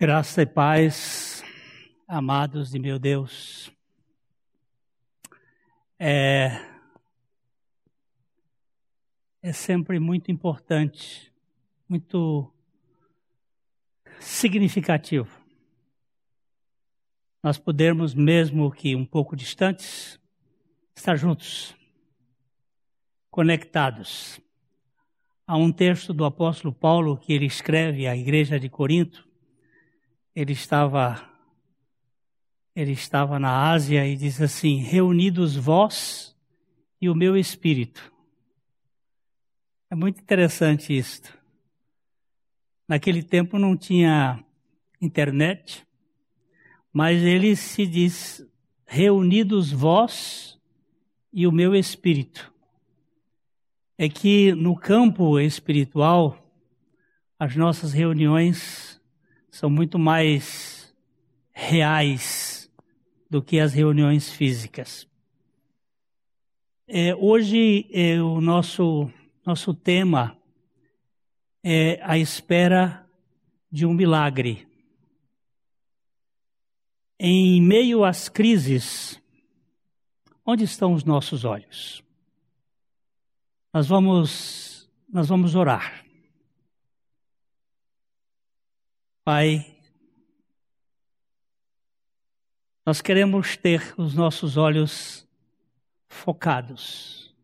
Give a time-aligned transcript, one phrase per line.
[0.00, 1.44] Graça e paz,
[2.08, 3.70] amados de meu Deus.
[5.98, 6.58] É,
[9.42, 11.30] é sempre muito importante,
[11.86, 12.50] muito
[14.18, 15.38] significativo
[17.42, 20.18] nós podermos, mesmo que um pouco distantes,
[20.96, 21.76] estar juntos,
[23.30, 24.40] conectados.
[25.46, 29.28] Há um texto do apóstolo Paulo que ele escreve à igreja de Corinto,
[30.34, 31.28] ele estava
[32.74, 36.36] ele estava na Ásia e diz assim: reunidos vós
[37.00, 38.12] e o meu espírito.
[39.90, 41.36] É muito interessante isto.
[42.86, 44.44] Naquele tempo não tinha
[45.00, 45.86] internet,
[46.92, 48.46] mas ele se diz:
[48.86, 50.58] reunidos vós
[51.32, 52.52] e o meu espírito.
[53.98, 56.50] É que no campo espiritual,
[57.38, 58.99] as nossas reuniões
[59.50, 60.94] são muito mais
[61.52, 62.70] reais
[63.28, 65.08] do que as reuniões físicas.
[66.88, 69.10] É, hoje é, o nosso,
[69.46, 70.36] nosso tema
[71.62, 73.06] é a espera
[73.70, 74.66] de um milagre.
[77.18, 79.22] Em meio às crises,
[80.44, 82.02] onde estão os nossos olhos?
[83.72, 86.04] Nós vamos, nós vamos orar.
[89.22, 89.76] Pai,
[92.86, 95.28] nós queremos ter os nossos olhos
[96.08, 97.34] focados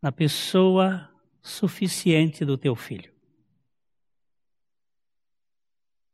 [0.00, 1.10] na pessoa
[1.42, 3.12] suficiente do teu filho.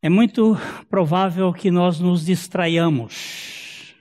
[0.00, 0.56] É muito
[0.88, 3.94] provável que nós nos distraiamos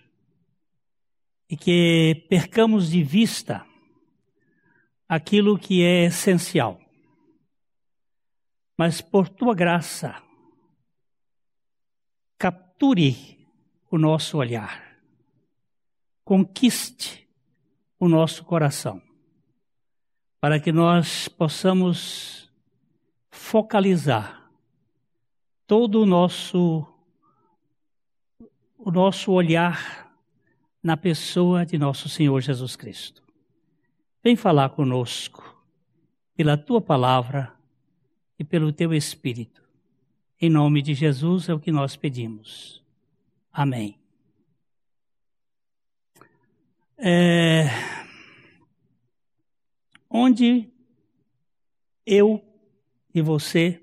[1.49, 3.65] e que percamos de vista
[5.09, 6.84] aquilo que é essencial
[8.77, 10.21] mas por tua graça,
[12.37, 13.47] capture
[13.89, 14.97] o nosso olhar,
[16.23, 17.27] conquiste
[17.99, 19.01] o nosso coração,
[20.39, 22.51] para que nós possamos
[23.29, 24.51] focalizar
[25.65, 26.85] todo o nosso
[28.77, 30.13] o nosso olhar
[30.83, 33.23] na pessoa de nosso Senhor Jesus Cristo.
[34.23, 35.59] Vem falar conosco
[36.35, 37.51] pela tua palavra
[38.37, 39.63] e pelo teu Espírito.
[40.39, 42.83] Em nome de Jesus é o que nós pedimos.
[43.51, 43.97] Amém.
[46.97, 47.65] É...
[50.09, 50.69] Onde
[52.05, 52.43] eu
[53.13, 53.81] e você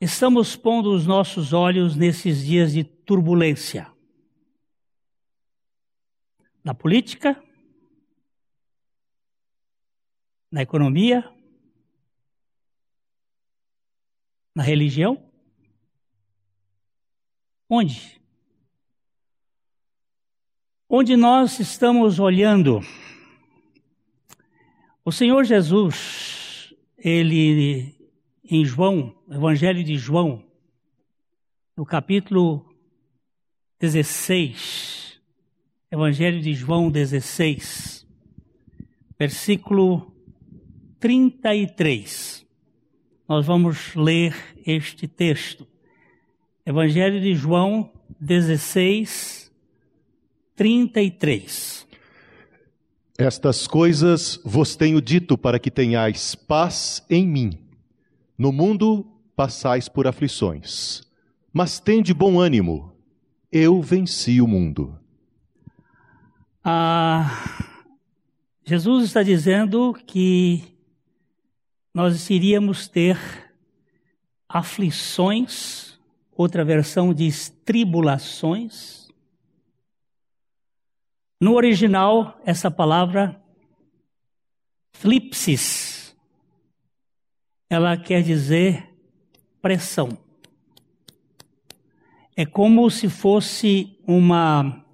[0.00, 3.90] estamos pondo os nossos olhos nesses dias de turbulência?
[6.64, 7.42] Na política?
[10.50, 11.35] Na economia?
[14.56, 15.22] Na religião?
[17.68, 18.18] Onde?
[20.88, 22.80] Onde nós estamos olhando,
[25.04, 27.94] o Senhor Jesus, ele
[28.42, 30.42] em João, Evangelho de João,
[31.76, 32.74] no capítulo
[33.78, 35.20] 16,
[35.90, 38.06] Evangelho de João 16,
[39.18, 40.16] versículo
[40.98, 42.35] 33
[43.28, 45.66] nós vamos ler este texto.
[46.64, 49.50] Evangelho de João 16,
[50.54, 51.86] 33.
[53.18, 57.58] Estas coisas vos tenho dito para que tenhais paz em mim.
[58.36, 61.02] No mundo passais por aflições,
[61.52, 62.92] mas tende bom ânimo,
[63.50, 64.98] eu venci o mundo.
[66.62, 67.30] Ah,
[68.64, 70.75] Jesus está dizendo que
[71.96, 73.16] nós iríamos ter
[74.46, 75.98] aflições,
[76.30, 79.10] outra versão diz tribulações.
[81.40, 83.42] No original, essa palavra
[84.92, 86.14] flipsis,
[87.70, 88.94] ela quer dizer
[89.62, 90.18] pressão.
[92.36, 94.84] É como se fosse uma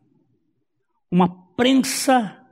[1.11, 2.47] uma prensa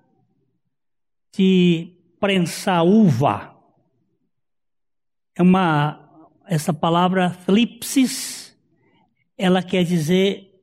[1.32, 3.49] de prensar uva
[5.40, 5.98] é uma
[6.46, 8.54] essa palavra flipsis,
[9.38, 10.60] ela quer dizer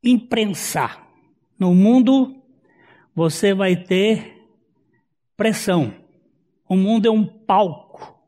[0.00, 1.04] imprensar.
[1.58, 2.40] No mundo
[3.12, 4.46] você vai ter
[5.36, 5.92] pressão.
[6.68, 8.22] O mundo é um palco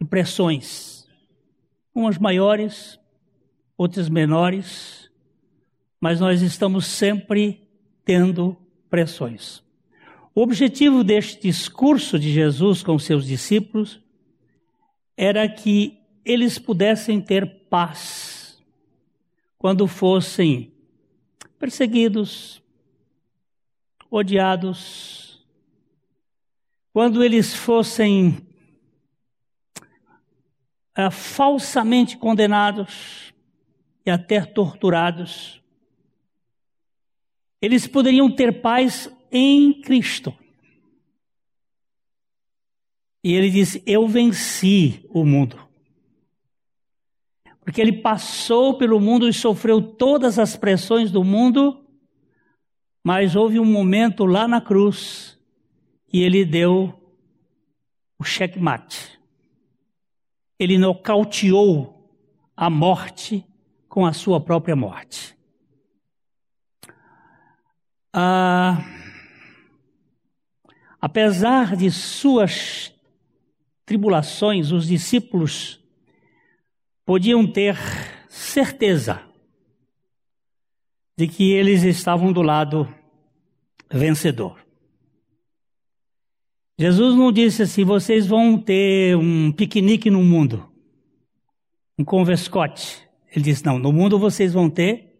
[0.00, 1.06] de pressões,
[1.94, 2.98] umas maiores,
[3.78, 5.08] outras menores,
[6.00, 7.68] mas nós estamos sempre
[8.04, 8.56] tendo
[8.90, 9.62] pressões.
[10.36, 13.98] O objetivo deste discurso de Jesus com seus discípulos
[15.16, 18.62] era que eles pudessem ter paz
[19.56, 20.74] quando fossem
[21.58, 22.62] perseguidos,
[24.10, 25.42] odiados,
[26.92, 28.46] quando eles fossem
[30.98, 33.32] uh, falsamente condenados
[34.04, 35.62] e até torturados,
[37.58, 40.34] eles poderiam ter paz em Cristo.
[43.22, 45.58] E ele disse: Eu venci o mundo.
[47.60, 51.84] Porque ele passou pelo mundo e sofreu todas as pressões do mundo,
[53.02, 55.36] mas houve um momento lá na cruz
[56.06, 56.94] que ele deu
[58.16, 59.18] o checkmate.
[60.58, 62.08] Ele nocauteou
[62.56, 63.44] a morte
[63.88, 65.36] com a sua própria morte.
[68.12, 68.78] Ah,
[71.06, 72.92] apesar de suas
[73.84, 75.80] tribulações, os discípulos
[77.04, 77.76] podiam ter
[78.28, 79.22] certeza
[81.16, 82.92] de que eles estavam do lado
[83.88, 84.58] vencedor.
[86.76, 90.68] Jesus não disse assim: vocês vão ter um piquenique no mundo,
[91.96, 93.08] um convescote.
[93.30, 95.16] Ele disse: não, no mundo vocês vão ter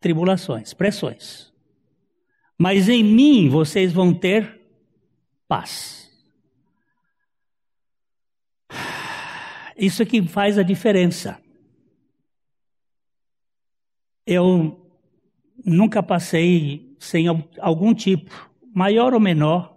[0.00, 1.49] tribulações, pressões.
[2.62, 4.60] Mas em mim vocês vão ter
[5.48, 6.12] paz.
[9.78, 11.40] Isso é que faz a diferença.
[14.26, 14.78] Eu
[15.64, 17.24] nunca passei sem
[17.58, 19.74] algum tipo, maior ou menor,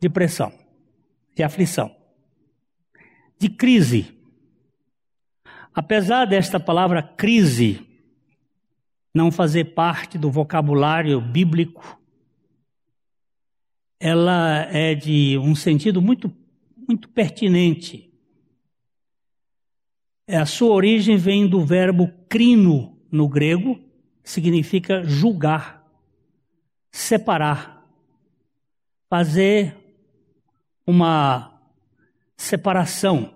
[0.00, 0.52] de pressão,
[1.36, 1.94] de aflição,
[3.38, 4.18] de crise.
[5.72, 7.86] Apesar desta palavra crise
[9.14, 11.99] não fazer parte do vocabulário bíblico,
[14.00, 16.32] ela é de um sentido muito,
[16.88, 18.10] muito pertinente
[20.30, 23.80] é, a sua origem vem do verbo crino no grego,
[24.22, 25.84] que significa julgar,
[26.88, 27.84] separar,
[29.08, 29.76] fazer
[30.86, 31.60] uma
[32.36, 33.34] separação.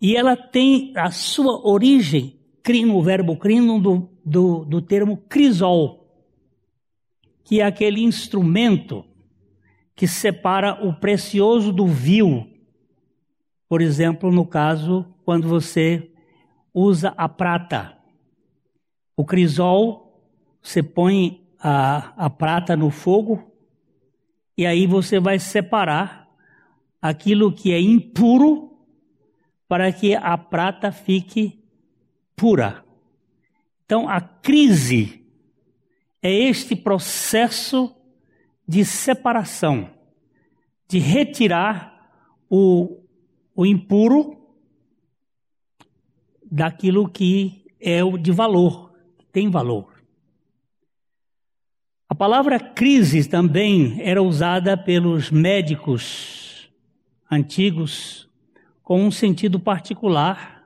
[0.00, 6.12] E ela tem a sua origem, crino, o verbo crino, do, do, do termo crisol,
[7.44, 9.04] que é aquele instrumento
[9.94, 12.50] que separa o precioso do vil.
[13.68, 16.10] Por exemplo, no caso quando você
[16.72, 17.96] usa a prata.
[19.16, 20.20] O crisol,
[20.60, 23.52] você põe a, a prata no fogo
[24.56, 26.28] e aí você vai separar
[27.00, 28.78] aquilo que é impuro
[29.68, 31.62] para que a prata fique
[32.36, 32.84] pura.
[33.84, 35.24] Então, a crise
[36.22, 37.94] é este processo
[38.66, 39.90] de separação,
[40.88, 41.94] de retirar
[42.48, 43.00] o,
[43.54, 44.38] o impuro
[46.50, 48.92] daquilo que é de valor,
[49.32, 49.92] tem valor.
[52.08, 56.70] A palavra crise também era usada pelos médicos
[57.30, 58.28] antigos
[58.82, 60.64] com um sentido particular.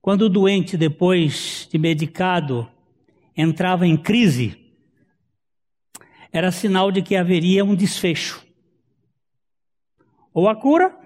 [0.00, 2.68] Quando o doente, depois de medicado,
[3.36, 4.56] entrava em crise,
[6.32, 8.44] era sinal de que haveria um desfecho.
[10.32, 10.96] Ou a cura,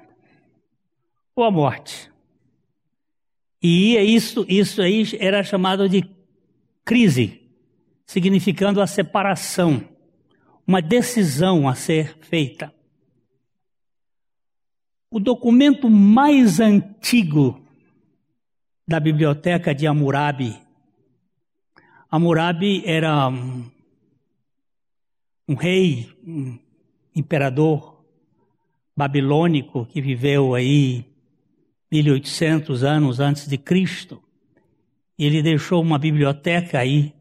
[1.34, 2.10] ou a morte.
[3.62, 6.04] E isso, isso aí era chamado de
[6.84, 7.40] crise,
[8.04, 9.88] significando a separação,
[10.66, 12.72] uma decisão a ser feita.
[15.10, 17.64] O documento mais antigo
[18.86, 20.60] da biblioteca de Hammurabi.
[22.10, 23.30] Hammurabi era
[25.48, 26.58] um rei, um
[27.14, 28.02] imperador
[28.96, 31.04] babilônico que viveu aí
[31.90, 34.22] 1800 anos antes de Cristo.
[35.18, 37.14] Ele deixou uma biblioteca aí.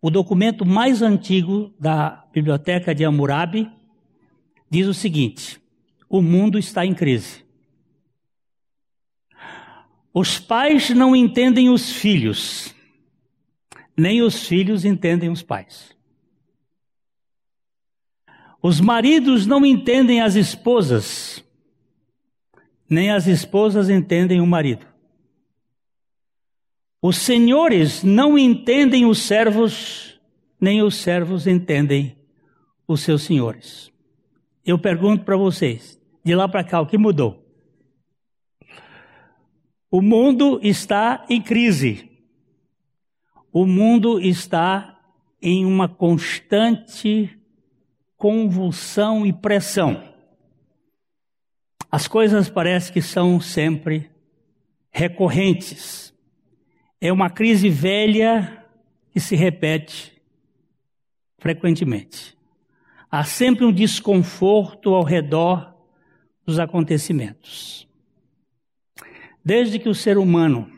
[0.00, 3.70] O documento mais antigo da biblioteca de Hammurabi
[4.70, 5.60] diz o seguinte:
[6.08, 7.42] o mundo está em crise.
[10.14, 12.74] Os pais não entendem os filhos,
[13.96, 15.91] nem os filhos entendem os pais.
[18.62, 21.44] Os maridos não entendem as esposas,
[22.88, 24.86] nem as esposas entendem o marido.
[27.02, 30.20] Os senhores não entendem os servos,
[30.60, 32.16] nem os servos entendem
[32.86, 33.92] os seus senhores.
[34.64, 37.44] Eu pergunto para vocês, de lá para cá, o que mudou?
[39.90, 42.08] O mundo está em crise.
[43.52, 45.00] O mundo está
[45.42, 47.41] em uma constante
[48.22, 50.00] convulsão e pressão.
[51.90, 54.08] As coisas parecem que são sempre
[54.92, 56.14] recorrentes.
[57.00, 58.64] É uma crise velha
[59.10, 60.12] que se repete
[61.36, 62.38] frequentemente.
[63.10, 65.74] Há sempre um desconforto ao redor
[66.46, 67.88] dos acontecimentos.
[69.44, 70.70] Desde que o ser humano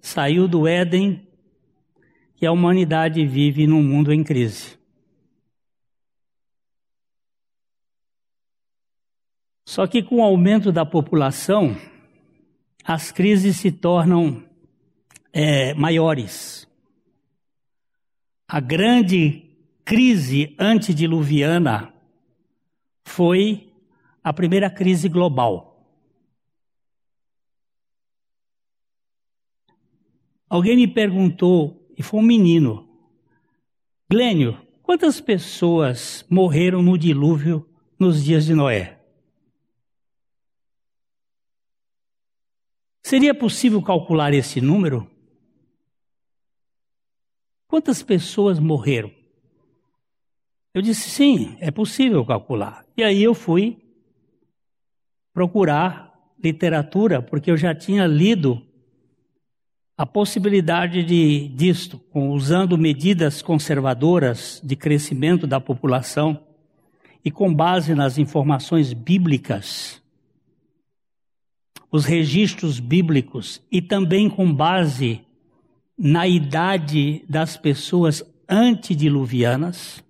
[0.00, 1.26] saiu do Éden,
[2.36, 4.75] que a humanidade vive num mundo em crise.
[9.66, 11.76] Só que com o aumento da população,
[12.84, 14.44] as crises se tornam
[15.32, 16.68] é, maiores.
[18.46, 19.50] A grande
[19.84, 21.92] crise antediluviana
[23.04, 23.72] foi
[24.22, 25.84] a primeira crise global.
[30.48, 32.88] Alguém me perguntou, e foi um menino,
[34.08, 37.68] Glênio, quantas pessoas morreram no dilúvio
[37.98, 38.95] nos dias de Noé?
[43.06, 45.08] Seria possível calcular esse número?
[47.68, 49.12] Quantas pessoas morreram?
[50.74, 52.84] Eu disse, sim, é possível calcular.
[52.96, 53.78] E aí eu fui
[55.32, 58.60] procurar literatura, porque eu já tinha lido
[59.96, 66.44] a possibilidade de disto, usando medidas conservadoras de crescimento da população
[67.24, 70.04] e com base nas informações bíblicas
[71.90, 75.20] os registros bíblicos e também com base
[75.98, 80.04] na idade das pessoas antediluvianas,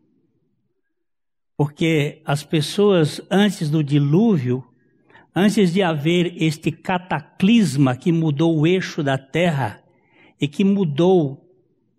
[1.56, 4.64] porque as pessoas antes do dilúvio,
[5.34, 9.82] antes de haver este cataclisma que mudou o eixo da terra
[10.40, 11.46] e que mudou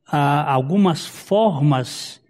[0.07, 2.21] ah, algumas formas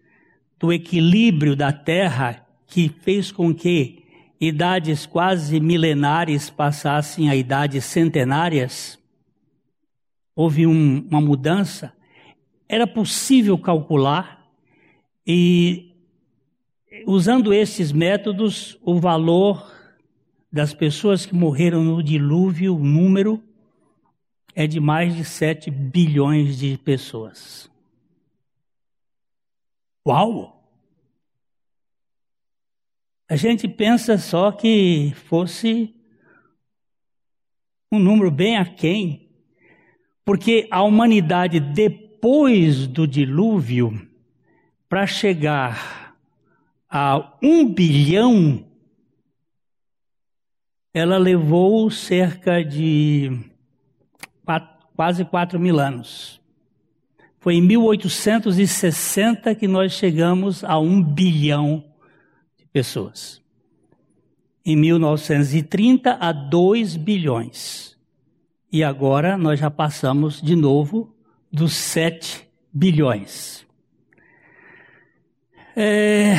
[0.60, 3.97] do equilíbrio da terra, que fez com que
[4.40, 9.00] idades quase milenares passassem a idades centenárias,
[10.36, 11.94] houve um, uma mudança,
[12.70, 14.46] era possível calcular
[15.26, 15.96] e,
[17.06, 19.72] usando esses métodos, o valor
[20.52, 23.42] das pessoas que morreram no dilúvio, o número,
[24.56, 27.70] é de mais de 7 bilhões de pessoas.
[30.08, 30.57] Uau!
[33.30, 35.94] A gente pensa só que fosse
[37.92, 39.30] um número bem aquém,
[40.24, 44.08] porque a humanidade, depois do dilúvio,
[44.88, 46.16] para chegar
[46.90, 48.66] a um bilhão,
[50.94, 53.42] ela levou cerca de
[54.46, 56.42] quatro, quase quatro mil anos.
[57.40, 61.84] Foi em 1860 que nós chegamos a um bilhão
[62.78, 63.42] pessoas.
[64.64, 67.98] Em 1930, a 2 bilhões.
[68.72, 71.12] E agora nós já passamos de novo
[71.52, 73.66] dos 7 bilhões.
[75.76, 76.36] É...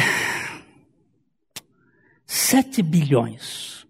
[2.24, 3.84] 7 bilhões.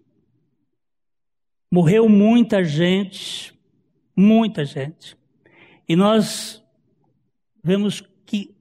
[1.71, 3.53] Morreu muita gente,
[4.15, 5.15] muita gente.
[5.87, 6.63] E nós
[7.63, 8.55] vemos que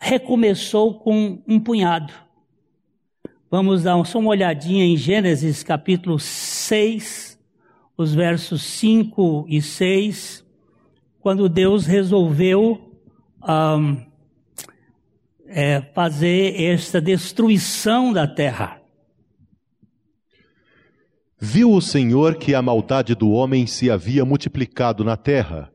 [0.00, 2.23] recomeçou com um punhado.
[3.56, 7.38] Vamos dar só uma olhadinha em Gênesis capítulo 6,
[7.96, 10.44] os versos 5 e 6,
[11.20, 12.98] quando Deus resolveu
[13.48, 13.96] um,
[15.46, 18.82] é, fazer esta destruição da terra.
[21.38, 25.70] Viu o Senhor que a maldade do homem se havia multiplicado na terra,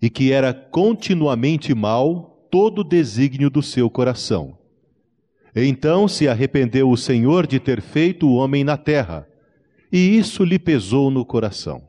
[0.00, 4.55] e que era continuamente mal todo o desígnio do seu coração.
[5.64, 9.26] Então se arrependeu o Senhor de ter feito o homem na terra,
[9.90, 11.88] e isso lhe pesou no coração.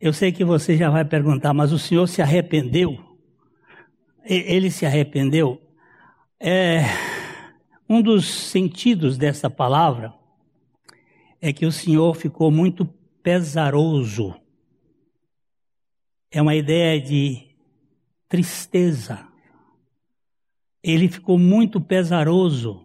[0.00, 2.98] Eu sei que você já vai perguntar, mas o Senhor se arrependeu?
[4.24, 5.60] Ele se arrependeu?
[6.40, 6.84] É,
[7.86, 10.14] um dos sentidos dessa palavra
[11.42, 12.86] é que o Senhor ficou muito
[13.22, 14.34] pesaroso.
[16.30, 17.48] É uma ideia de
[18.26, 19.29] tristeza
[20.82, 22.82] ele ficou muito pesaroso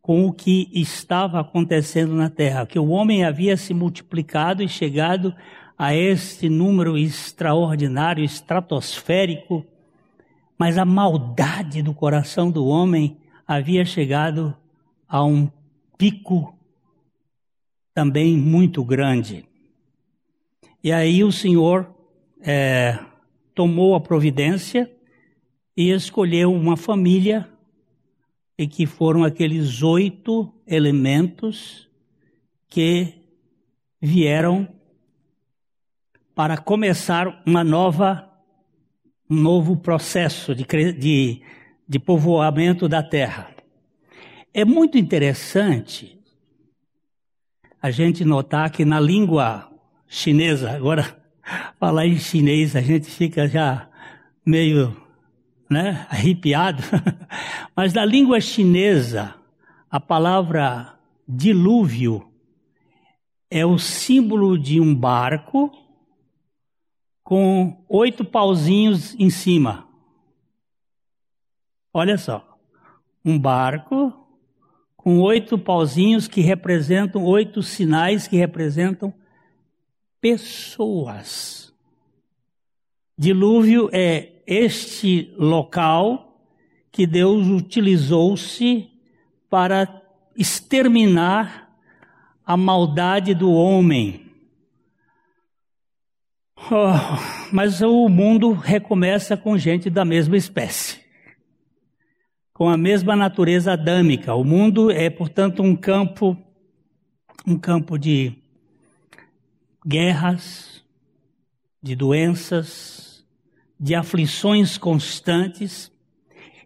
[0.00, 5.34] com o que estava acontecendo na terra, que o homem havia se multiplicado e chegado
[5.78, 9.64] a este número extraordinário, estratosférico,
[10.58, 14.54] mas a maldade do coração do homem havia chegado
[15.08, 15.50] a um
[15.98, 16.54] pico
[17.94, 19.44] também muito grande.
[20.82, 21.88] E aí o Senhor
[22.42, 22.98] é,
[23.54, 24.93] tomou a providência
[25.76, 27.48] e escolheu uma família
[28.56, 31.88] e que foram aqueles oito elementos
[32.68, 33.14] que
[34.00, 34.68] vieram
[36.34, 38.28] para começar uma nova,
[39.28, 41.42] um novo processo de, de,
[41.88, 43.54] de povoamento da terra.
[44.52, 46.18] É muito interessante
[47.82, 49.70] a gente notar que na língua
[50.06, 51.20] chinesa, agora
[51.78, 53.88] falar em chinês a gente fica já
[54.46, 55.03] meio
[55.68, 56.82] né, arrepiado,
[57.74, 59.34] mas na língua chinesa
[59.90, 62.28] a palavra dilúvio
[63.50, 65.70] é o símbolo de um barco
[67.22, 69.88] com oito pauzinhos em cima.
[71.92, 72.58] Olha só,
[73.24, 74.12] um barco
[74.96, 79.14] com oito pauzinhos que representam, oito sinais que representam
[80.20, 81.72] pessoas.
[83.16, 86.40] Dilúvio é este local
[86.90, 88.88] que Deus utilizou-se
[89.50, 90.02] para
[90.36, 91.76] exterminar
[92.44, 94.24] a maldade do homem.
[96.70, 101.00] Oh, mas o mundo recomeça com gente da mesma espécie,
[102.52, 104.34] com a mesma natureza adâmica.
[104.34, 106.36] O mundo é, portanto, um campo,
[107.46, 108.38] um campo de
[109.86, 110.82] guerras,
[111.82, 113.03] de doenças,
[113.78, 115.90] de aflições constantes.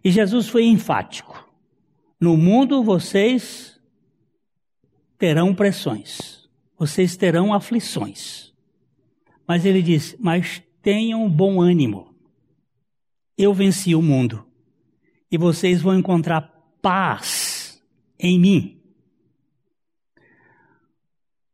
[0.03, 1.47] E Jesus foi enfático.
[2.19, 3.79] No mundo vocês
[5.17, 8.53] terão pressões, vocês terão aflições.
[9.47, 12.13] Mas ele diz: Mas tenham bom ânimo.
[13.37, 14.45] Eu venci o mundo
[15.31, 16.41] e vocês vão encontrar
[16.81, 17.81] paz
[18.19, 18.81] em mim.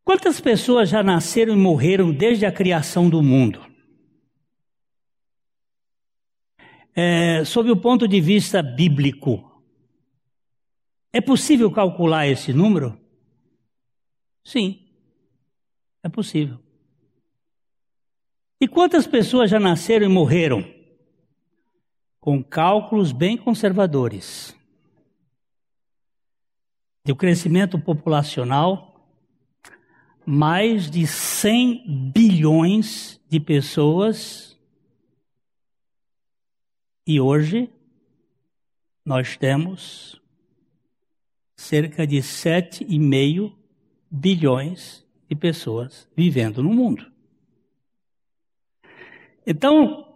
[0.03, 3.64] Quantas pessoas já nasceram e morreram desde a criação do mundo?
[6.95, 9.61] É, sob o ponto de vista bíblico,
[11.11, 12.97] é possível calcular esse número?
[14.43, 14.87] Sim,
[16.01, 16.59] é possível.
[18.61, 20.63] E quantas pessoas já nasceram e morreram?
[22.19, 24.55] Com cálculos bem conservadores.
[27.03, 28.95] De crescimento populacional
[30.25, 34.55] mais de 100 bilhões de pessoas
[37.06, 37.70] e hoje
[39.06, 40.22] nós temos
[41.56, 43.54] cerca de 7,5
[44.10, 47.12] bilhões de pessoas vivendo no mundo.
[49.46, 50.08] Então,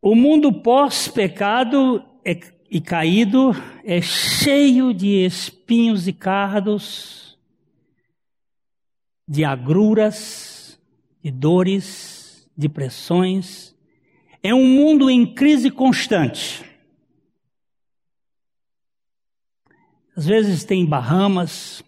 [0.00, 2.38] o mundo pós-pecado é,
[2.70, 3.52] e caído
[3.84, 7.38] é cheio de espinhos e cardos
[9.26, 10.80] de agruras,
[11.22, 13.76] de dores, de pressões.
[14.42, 16.64] É um mundo em crise constante.
[20.16, 21.82] Às vezes tem Bahamas,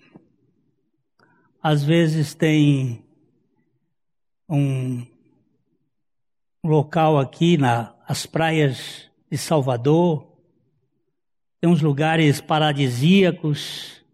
[1.62, 3.04] às vezes tem
[4.48, 5.06] um
[6.64, 10.26] local aqui nas praias de Salvador,
[11.60, 14.04] tem uns lugares paradisíacos,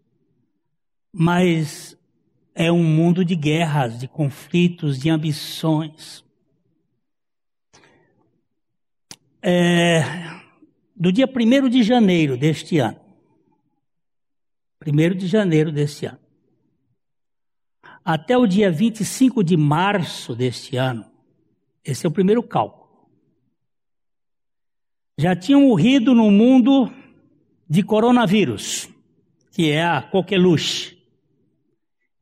[1.11, 1.97] mas
[2.53, 6.26] é um mundo de guerras, de conflitos, de ambições.
[9.41, 10.01] É,
[10.95, 12.99] do dia 1 de janeiro deste ano,
[14.85, 16.19] 1 de janeiro deste ano,
[18.03, 21.05] até o dia 25 de março deste ano,
[21.83, 22.87] esse é o primeiro cálculo,
[25.17, 26.91] já tinham morrido no mundo
[27.69, 28.89] de coronavírus,
[29.51, 30.95] que é a coqueluche.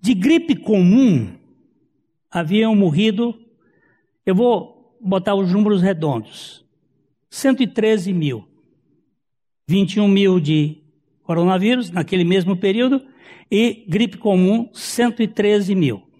[0.00, 1.36] De gripe comum,
[2.30, 3.38] haviam morrido,
[4.24, 6.64] eu vou botar os números redondos,
[7.28, 8.48] 113 mil.
[9.68, 10.78] 21 mil de
[11.22, 13.06] coronavírus naquele mesmo período
[13.50, 16.10] e gripe comum, 113 mil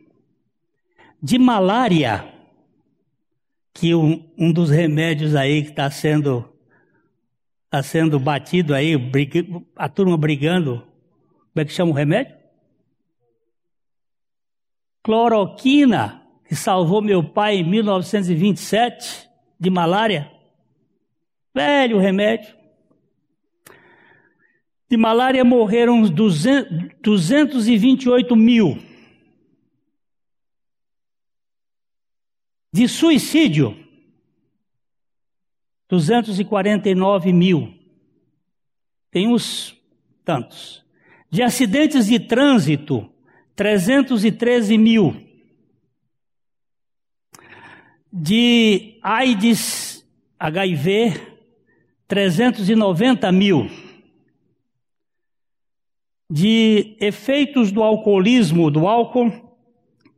[1.22, 2.24] de malária,
[3.74, 6.48] que um, um dos remédios aí que está sendo,
[7.70, 8.94] tá sendo batido aí,
[9.76, 10.82] a turma brigando,
[11.52, 12.34] como é que chama o remédio?
[15.02, 20.30] Cloroquina, que salvou meu pai em 1927 de malária.
[21.54, 22.58] Velho remédio.
[24.88, 28.82] De malária morreram 228 mil.
[32.72, 33.76] De suicídio,
[35.90, 37.74] 249 mil.
[39.10, 39.76] Tem uns
[40.24, 40.84] tantos.
[41.28, 43.10] De acidentes de trânsito,
[43.56, 45.28] 313 mil.
[48.12, 50.06] De AIDS,
[50.38, 51.20] HIV,
[52.06, 53.68] 390 mil.
[56.30, 59.56] De efeitos do alcoolismo, do álcool,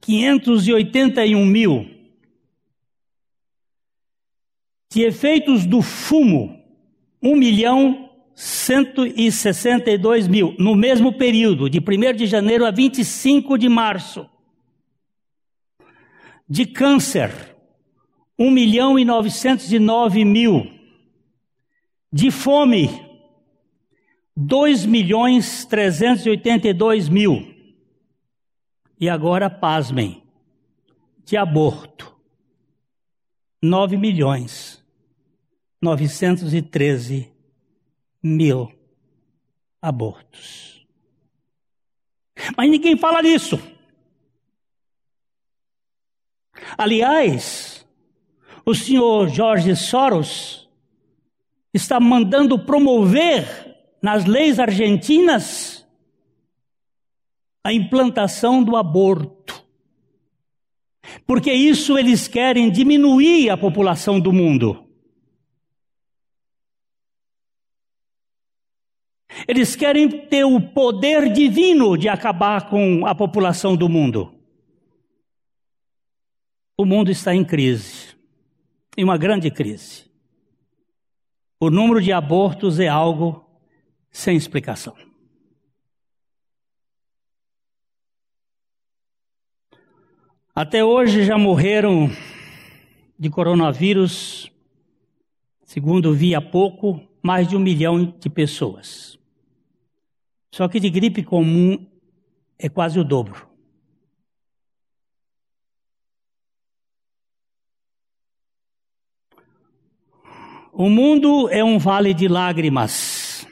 [0.03, 2.02] 581 mil.
[4.93, 6.63] De efeitos do fumo,
[7.23, 14.29] 1 milhão 162 mil, no mesmo período, de 1 de janeiro a 25 de março.
[16.47, 17.57] De câncer,
[18.39, 20.71] 1 milhão e 909 mil.
[22.13, 22.91] De fome,
[24.37, 27.51] 2 milhões 382 mil.
[29.01, 30.23] E agora, pasmem,
[31.25, 32.15] de aborto,
[33.63, 34.72] 9 milhões
[35.83, 37.29] 913
[38.23, 38.73] mil
[39.81, 40.87] abortos.
[42.57, 43.61] Mas ninguém fala nisso.
[46.79, 47.85] Aliás,
[48.65, 50.69] o senhor Jorge Soros
[51.75, 55.85] está mandando promover nas leis argentinas
[57.65, 59.63] a implantação do aborto.
[61.27, 64.82] Porque isso eles querem diminuir a população do mundo.
[69.47, 74.35] Eles querem ter o poder divino de acabar com a população do mundo.
[76.77, 78.17] O mundo está em crise,
[78.97, 80.11] em uma grande crise.
[81.61, 83.45] O número de abortos é algo
[84.11, 84.97] sem explicação.
[90.55, 92.11] Até hoje já morreram
[93.19, 94.51] de coronavírus,
[95.65, 99.22] segundo vi há pouco, mais de um milhão de pessoas.
[100.53, 101.87] Só que de gripe comum
[102.59, 103.49] é quase o dobro.
[110.75, 113.47] O mundo é um vale de lágrimas.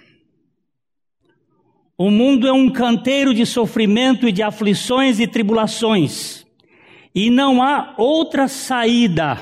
[1.96, 6.46] O mundo é um canteiro de sofrimento e de aflições e tribulações.
[7.14, 9.38] E não há outra saída.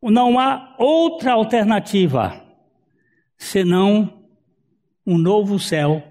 [0.00, 2.40] Não há outra alternativa
[3.36, 4.23] senão
[5.06, 6.02] um novo céu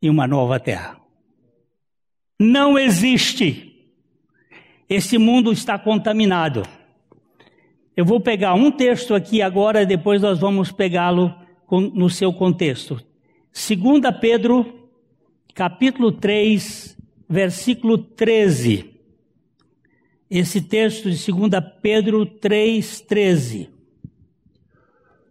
[0.00, 1.00] e uma nova terra.
[2.38, 3.70] Não existe.
[4.88, 6.62] Esse mundo está contaminado.
[7.96, 11.34] Eu vou pegar um texto aqui agora depois nós vamos pegá-lo
[11.70, 13.00] no seu contexto.
[13.52, 14.90] 2 Pedro,
[15.54, 16.98] capítulo 3,
[17.28, 18.92] versículo 13.
[20.28, 21.50] Esse texto de 2
[21.80, 23.70] Pedro 3, 13.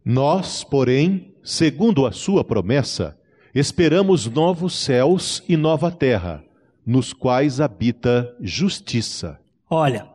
[0.06, 3.20] Nós, porém, segundo a sua promessa,
[3.54, 6.44] esperamos novos céus e nova terra,
[6.86, 9.40] nos quais habita justiça.
[9.70, 10.08] Olha,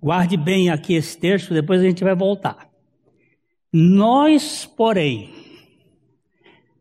[0.00, 2.68] guarde bem aqui esse texto, depois a gente vai voltar.
[3.72, 5.30] Nós, porém,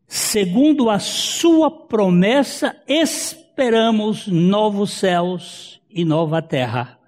[0.08, 7.00] segundo a sua promessa, esperamos novos céus e nova terra,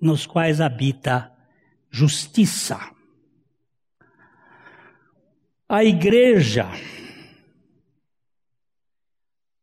[0.00, 1.32] nos quais habita
[1.90, 2.91] justiça.
[5.72, 6.68] A igreja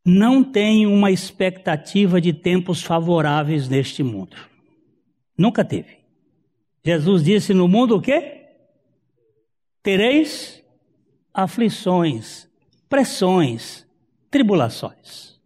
[0.03, 4.35] não tem uma expectativa de tempos favoráveis neste mundo.
[5.37, 5.99] Nunca teve.
[6.83, 8.43] Jesus disse no mundo o quê?
[9.83, 10.63] Tereis
[11.31, 12.49] aflições,
[12.89, 13.85] pressões,
[14.31, 15.39] tribulações.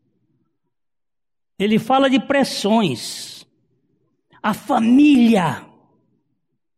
[1.60, 3.46] Ele fala de pressões.
[4.42, 5.66] A família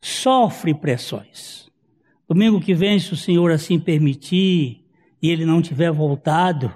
[0.01, 1.64] sofre pressões.
[2.27, 4.83] Domingo que vem, se o Senhor assim permitir
[5.21, 6.73] e ele não tiver voltado,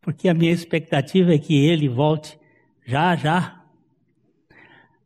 [0.00, 2.38] porque a minha expectativa é que ele volte
[2.84, 3.62] já, já.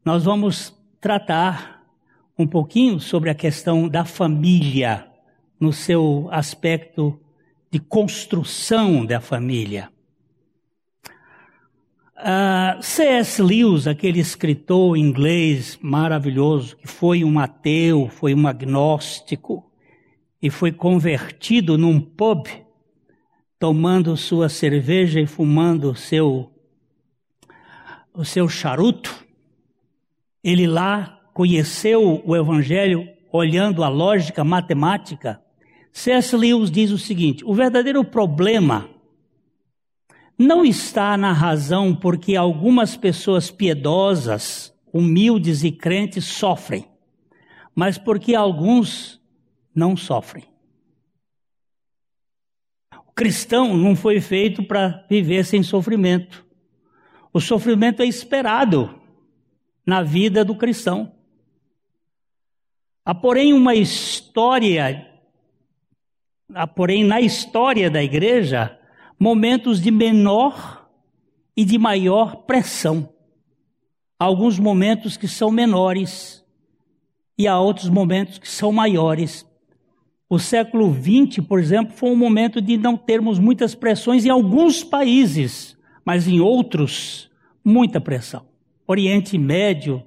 [0.04, 1.84] Nós vamos tratar
[2.38, 5.06] um pouquinho sobre a questão da família
[5.58, 7.18] no seu aspecto
[7.70, 9.90] de construção da família.
[12.16, 13.42] Uh, ah, C.S.
[13.42, 19.70] Lewis, aquele escritor inglês maravilhoso, que foi um ateu, foi um agnóstico
[20.40, 22.46] e foi convertido num pub,
[23.58, 26.50] tomando sua cerveja e fumando seu,
[28.14, 29.14] o seu charuto.
[30.42, 35.38] Ele lá conheceu o Evangelho olhando a lógica matemática.
[35.92, 36.34] C.S.
[36.34, 38.95] Lewis diz o seguinte: o verdadeiro problema
[40.38, 46.86] não está na razão porque algumas pessoas piedosas, humildes e crentes sofrem,
[47.74, 49.20] mas porque alguns
[49.74, 50.44] não sofrem.
[53.06, 56.44] O cristão não foi feito para viver sem sofrimento.
[57.32, 59.00] O sofrimento é esperado.
[59.86, 61.12] na vida do cristão.
[63.04, 65.08] Há, porém, uma história,
[66.52, 68.75] há, porém, na história da igreja,
[69.18, 70.88] momentos de menor
[71.56, 73.08] e de maior pressão.
[74.18, 76.44] Há alguns momentos que são menores
[77.38, 79.46] e há outros momentos que são maiores.
[80.28, 84.82] O século XX, por exemplo, foi um momento de não termos muitas pressões em alguns
[84.82, 87.30] países, mas em outros,
[87.64, 88.46] muita pressão.
[88.86, 90.02] Oriente Médio,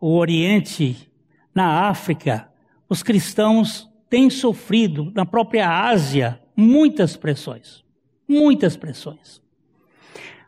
[0.00, 1.10] o Oriente,
[1.54, 2.48] na África,
[2.88, 7.85] os cristãos têm sofrido, na própria Ásia, muitas pressões.
[8.28, 9.40] Muitas pressões.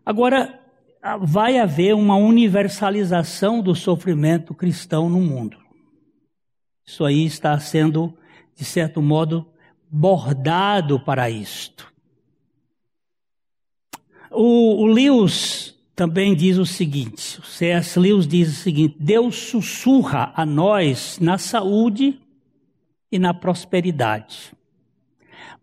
[0.04, 0.58] Agora,
[1.20, 5.58] vai haver uma universalização do sofrimento cristão no mundo.
[6.84, 8.16] Isso aí está sendo,
[8.56, 9.46] de certo modo,
[9.90, 11.92] bordado para isto.
[14.30, 17.98] O, o Lewis também diz o seguinte: o C.S.
[17.98, 22.20] Lewis diz o seguinte: Deus sussurra a nós na saúde
[23.10, 24.52] e na prosperidade.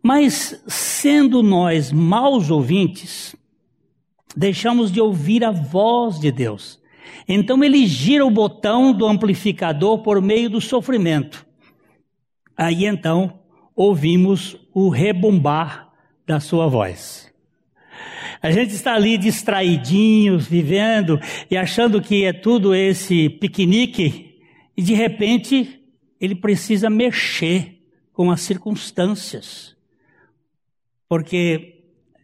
[0.07, 3.35] Mas, sendo nós maus ouvintes,
[4.37, 6.79] deixamos de ouvir a voz de Deus.
[7.27, 11.43] Então ele gira o botão do amplificador por meio do sofrimento.
[12.55, 13.39] Aí então
[13.75, 15.89] ouvimos o rebombar
[16.23, 17.33] da sua voz.
[18.43, 24.37] A gente está ali distraidinhos, vivendo e achando que é tudo esse piquenique,
[24.77, 25.83] e de repente
[26.21, 27.81] ele precisa mexer
[28.13, 29.74] com as circunstâncias.
[31.07, 31.83] Porque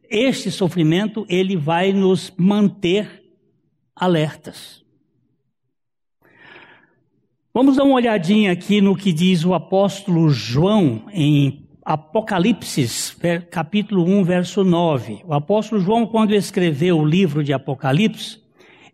[0.09, 3.23] este sofrimento ele vai nos manter
[3.95, 4.81] alertas.
[7.53, 12.87] Vamos dar uma olhadinha aqui no que diz o apóstolo João em Apocalipse,
[13.49, 15.23] capítulo 1, verso 9.
[15.25, 18.39] O apóstolo João, quando escreveu o livro de Apocalipse,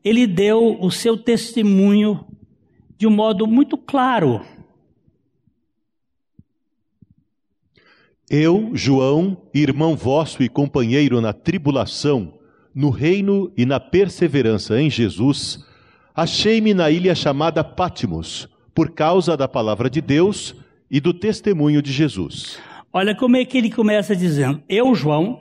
[0.04, 2.26] ele deu o seu testemunho
[2.97, 4.41] de um modo muito claro.
[8.29, 12.33] Eu, João, irmão vosso e companheiro na tribulação,
[12.75, 15.65] no reino e na perseverança em Jesus,
[16.13, 20.53] achei-me na ilha chamada Pátimos, por causa da palavra de Deus
[20.91, 22.59] e do testemunho de Jesus.
[22.91, 25.39] Olha como é que ele começa dizendo: Eu, João,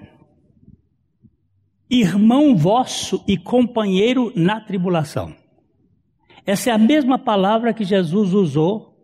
[1.90, 5.34] irmão vosso e companheiro na tribulação.
[6.46, 8.94] Essa é a mesma palavra que Jesus usou.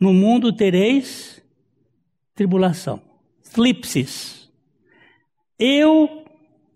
[0.00, 1.40] No mundo tereis
[2.34, 3.11] tribulação.
[3.52, 4.50] Flipsis.
[5.58, 6.24] Eu,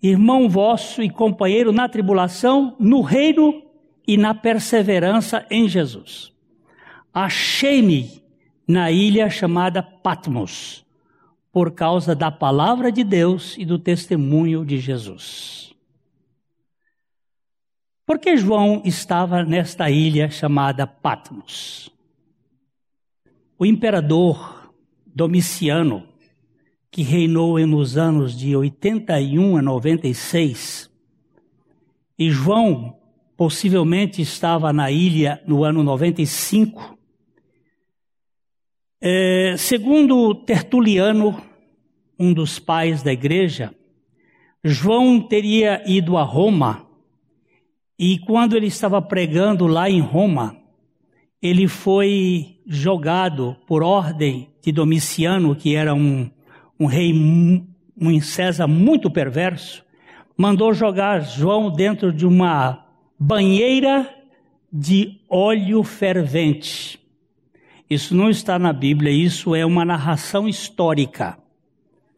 [0.03, 3.63] irmão vosso e companheiro na tribulação, no reino
[4.07, 6.33] e na perseverança em Jesus.
[7.13, 8.23] Achei-me
[8.69, 10.85] na ilha chamada Patmos,
[11.51, 15.75] por causa da palavra de Deus e do testemunho de Jesus.
[18.05, 21.91] Por que João estava nesta ilha chamada Patmos?
[23.59, 24.71] O imperador
[25.07, 26.07] Domiciano,
[26.97, 30.91] que reinou nos anos de 81 a 96,
[32.19, 32.97] e João
[33.37, 36.99] possivelmente estava na ilha no ano 95,
[38.99, 41.39] é, segundo Tertuliano,
[42.19, 43.75] um dos pais da igreja,
[44.65, 46.89] João teria ido a Roma.
[47.99, 50.57] E quando ele estava pregando lá em Roma,
[51.43, 56.31] ele foi jogado por ordem de Domiciano, que era um,
[56.79, 57.13] um rei,
[57.99, 59.85] um César muito perverso,
[60.37, 62.85] mandou jogar João dentro de uma
[63.19, 64.09] banheira
[64.73, 67.01] de óleo fervente.
[67.89, 71.39] Isso não está na Bíblia, isso é uma narração histórica.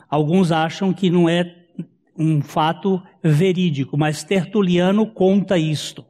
[0.09, 1.55] Alguns acham que não é
[2.17, 6.05] um fato verídico, mas Tertuliano conta isto.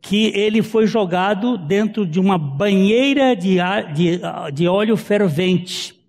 [0.00, 3.56] Que ele foi jogado dentro de uma banheira de,
[3.94, 4.20] de,
[4.52, 5.99] de óleo fervente.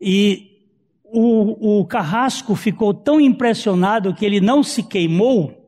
[0.00, 0.56] E
[1.04, 5.66] o, o carrasco ficou tão impressionado que ele não se queimou.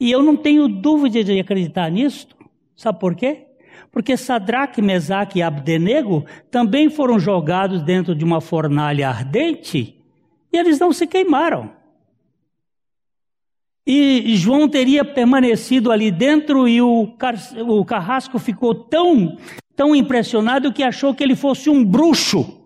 [0.00, 2.36] E eu não tenho dúvida de acreditar nisto.
[2.76, 3.46] Sabe por quê?
[3.92, 9.96] Porque Sadraque, Mesaque e Abdenego também foram jogados dentro de uma fornalha ardente
[10.52, 11.70] e eles não se queimaram.
[13.86, 17.14] E João teria permanecido ali dentro e o,
[17.68, 19.36] o carrasco ficou tão,
[19.76, 22.63] tão impressionado que achou que ele fosse um bruxo.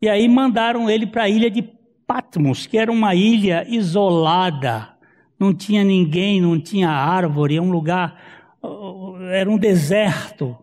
[0.00, 1.62] E aí mandaram ele para a ilha de
[2.06, 4.88] Patmos, que era uma ilha isolada,
[5.38, 8.16] não tinha ninguém, não tinha árvore, é um lugar
[9.30, 10.56] era um deserto.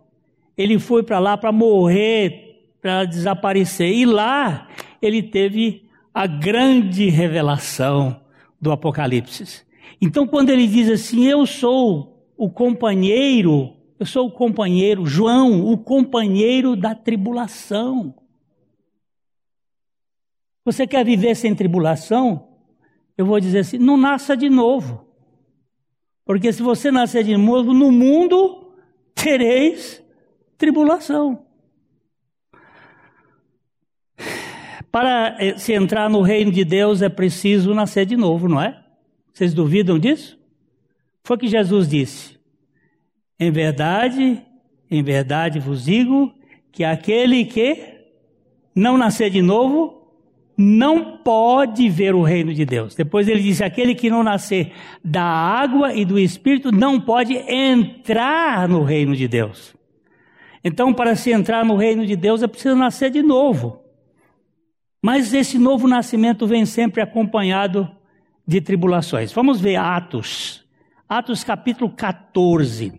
[0.57, 3.91] Ele foi para lá para morrer, para desaparecer.
[3.91, 4.67] E lá
[5.01, 8.19] ele teve a grande revelação
[8.59, 9.65] do Apocalipse.
[10.01, 15.77] Então, quando ele diz assim: Eu sou o companheiro, eu sou o companheiro, João, o
[15.77, 18.13] companheiro da tribulação.
[20.67, 22.49] Você quer viver sem tribulação?
[23.17, 25.07] Eu vou dizer assim: não nasça de novo.
[26.25, 28.73] Porque se você nascer de novo, no mundo
[29.15, 30.03] tereis
[30.57, 31.45] tribulação.
[34.91, 38.83] Para eh, se entrar no reino de Deus é preciso nascer de novo, não é?
[39.31, 40.37] Vocês duvidam disso?
[41.23, 42.37] Foi o que Jesus disse.
[43.39, 44.43] Em verdade,
[44.91, 46.33] em verdade vos digo
[46.73, 48.01] que aquele que
[48.75, 49.96] não nascer de novo
[50.57, 52.95] não pode ver o reino de Deus.
[52.95, 58.67] Depois ele disse: aquele que não nascer da água e do espírito não pode entrar
[58.67, 59.75] no reino de Deus.
[60.63, 63.81] Então, para se entrar no reino de Deus é preciso nascer de novo.
[65.01, 67.89] Mas esse novo nascimento vem sempre acompanhado
[68.45, 69.31] de tribulações.
[69.31, 70.65] Vamos ver Atos,
[71.07, 72.91] Atos capítulo 14,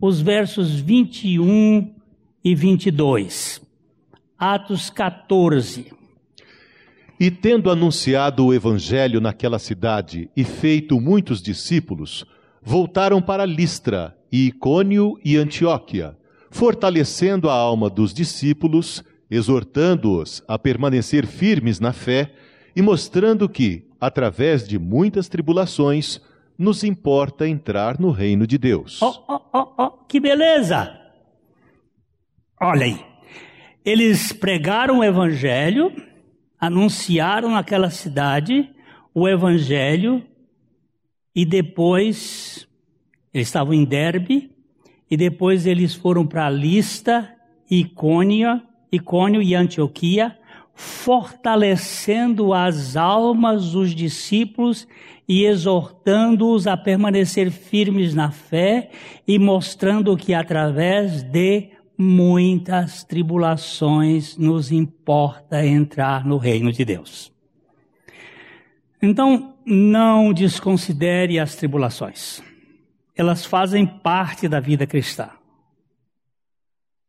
[0.00, 1.92] os versos 21
[2.44, 3.60] e 22.
[4.38, 6.03] Atos 14.
[7.18, 12.24] E tendo anunciado o evangelho naquela cidade e feito muitos discípulos,
[12.62, 16.16] voltaram para Listra, e Icônio e Antioquia,
[16.50, 22.32] fortalecendo a alma dos discípulos, exortando-os a permanecer firmes na fé
[22.74, 26.20] e mostrando que, através de muitas tribulações,
[26.58, 29.00] nos importa entrar no reino de Deus.
[29.00, 30.98] Oh, oh, oh, oh, que beleza!
[32.60, 33.00] Olha aí,
[33.84, 35.92] eles pregaram o evangelho
[36.60, 38.70] anunciaram naquela cidade
[39.14, 40.22] o evangelho
[41.34, 42.66] e depois
[43.32, 44.50] eles estavam em Derbe
[45.10, 47.30] e depois eles foram para Lista,
[47.70, 50.36] Icônia, Icônio e Antioquia,
[50.74, 54.86] fortalecendo as almas dos discípulos
[55.28, 58.90] e exortando-os a permanecer firmes na fé
[59.26, 67.32] e mostrando que através de muitas tribulações nos importa entrar no reino de Deus.
[69.00, 72.42] Então, não desconsidere as tribulações.
[73.14, 75.30] Elas fazem parte da vida cristã.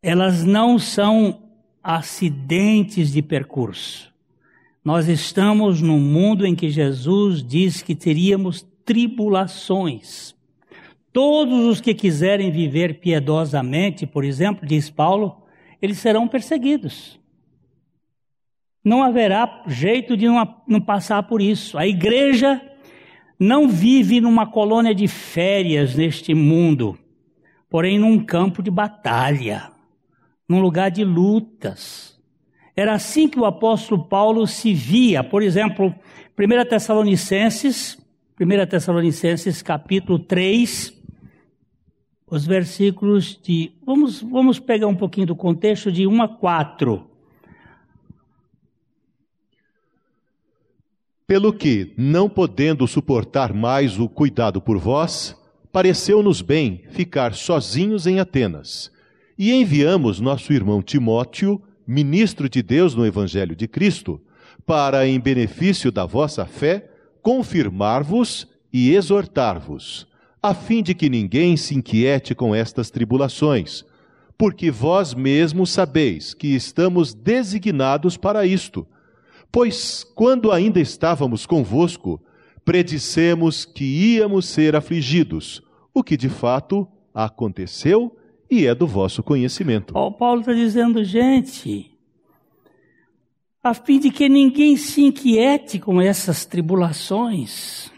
[0.02, 1.42] Elas não são
[1.82, 4.14] acidentes de percurso.
[4.84, 10.36] Nós estamos num mundo em que Jesus diz que teríamos tribulações.
[11.16, 15.44] Todos os que quiserem viver piedosamente, por exemplo, diz Paulo,
[15.82, 17.18] eles serão perseguidos.
[18.84, 21.78] Não haverá jeito de não, não passar por isso.
[21.78, 22.62] A igreja
[23.40, 27.00] não vive numa colônia de férias neste mundo,
[27.70, 29.72] porém num campo de batalha,
[30.50, 32.22] num lugar de lutas.
[32.76, 35.96] Era assim que o apóstolo Paulo se via, por exemplo,
[36.38, 37.98] 1 Tessalonicenses,
[38.38, 41.05] 1 Tessalonicenses capítulo 3,
[42.28, 43.72] os versículos de.
[43.86, 47.08] Vamos, vamos pegar um pouquinho do contexto de 1 a 4.
[51.28, 55.36] Pelo que, não podendo suportar mais o cuidado por vós,
[55.72, 58.92] pareceu-nos bem ficar sozinhos em Atenas.
[59.38, 64.22] E enviamos nosso irmão Timóteo, ministro de Deus no Evangelho de Cristo,
[64.66, 66.90] para, em benefício da vossa fé,
[67.22, 70.08] confirmar-vos e exortar-vos
[70.46, 73.84] a fim de que ninguém se inquiete com estas tribulações,
[74.38, 78.86] porque vós mesmos sabeis que estamos designados para isto.
[79.52, 82.22] Pois, quando ainda estávamos convosco,
[82.64, 83.86] predissemos que
[84.18, 88.16] íamos ser afligidos, o que de fato aconteceu
[88.48, 89.98] e é do vosso conhecimento.
[89.98, 91.90] Oh, Paulo está dizendo, gente,
[93.64, 97.95] a fim de que ninguém se inquiete com essas tribulações.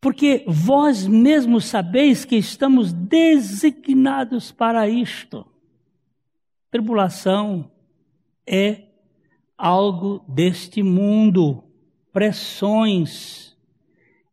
[0.00, 5.44] Porque vós mesmos sabeis que estamos designados para isto.
[6.70, 7.70] Tribulação
[8.46, 8.82] é
[9.56, 11.64] algo deste mundo,
[12.12, 13.56] pressões.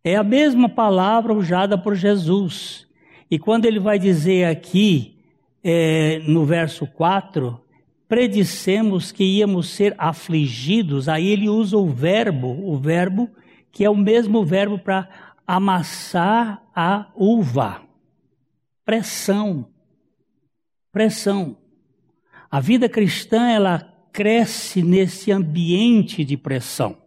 [0.03, 2.88] É a mesma palavra usada por Jesus.
[3.30, 5.18] E quando ele vai dizer aqui,
[5.63, 7.59] é, no verso 4,
[8.07, 13.30] predissemos que íamos ser afligidos, aí ele usa o verbo, o verbo
[13.72, 15.09] que é o mesmo verbo para
[15.46, 17.82] amassar a uva.
[18.84, 19.68] Pressão.
[20.91, 21.58] Pressão.
[22.50, 23.80] A vida cristã, ela
[24.12, 26.98] cresce nesse ambiente de pressão.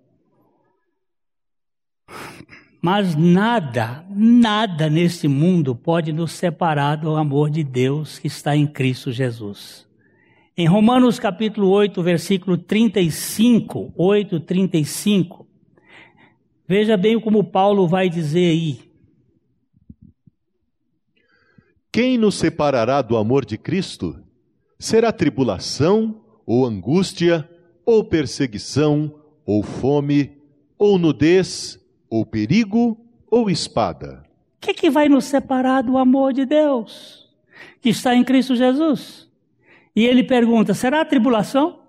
[2.82, 8.66] Mas nada, nada nesse mundo pode nos separar do amor de Deus que está em
[8.66, 9.88] Cristo Jesus.
[10.56, 15.47] Em Romanos capítulo 8, versículo 35, 8, 35,
[16.68, 18.80] Veja bem como Paulo vai dizer aí.
[21.90, 24.22] Quem nos separará do amor de Cristo?
[24.78, 27.48] Será tribulação, ou angústia,
[27.86, 29.14] ou perseguição,
[29.46, 30.36] ou fome,
[30.76, 33.00] ou nudez, ou perigo,
[33.30, 34.22] ou espada.
[34.58, 37.30] O que, que vai nos separar do amor de Deus,
[37.80, 39.26] que está em Cristo Jesus?
[39.96, 41.80] E ele pergunta: será tribulação?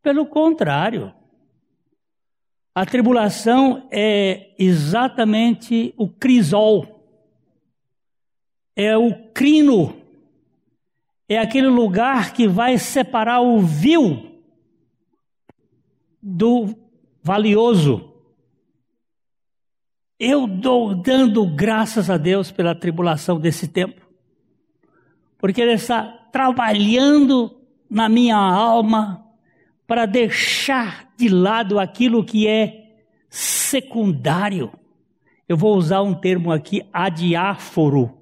[0.00, 1.12] Pelo contrário.
[2.78, 7.04] A tribulação é exatamente o crisol,
[8.76, 10.00] é o crino,
[11.28, 14.40] é aquele lugar que vai separar o vil
[16.22, 16.72] do
[17.20, 18.12] valioso.
[20.16, 24.06] Eu dou dando graças a Deus pela tribulação desse tempo,
[25.36, 27.58] porque Ele está trabalhando
[27.90, 29.27] na minha alma
[29.88, 32.98] para deixar de lado aquilo que é
[33.30, 34.70] secundário.
[35.48, 38.18] Eu vou usar um termo aqui, adiáforo,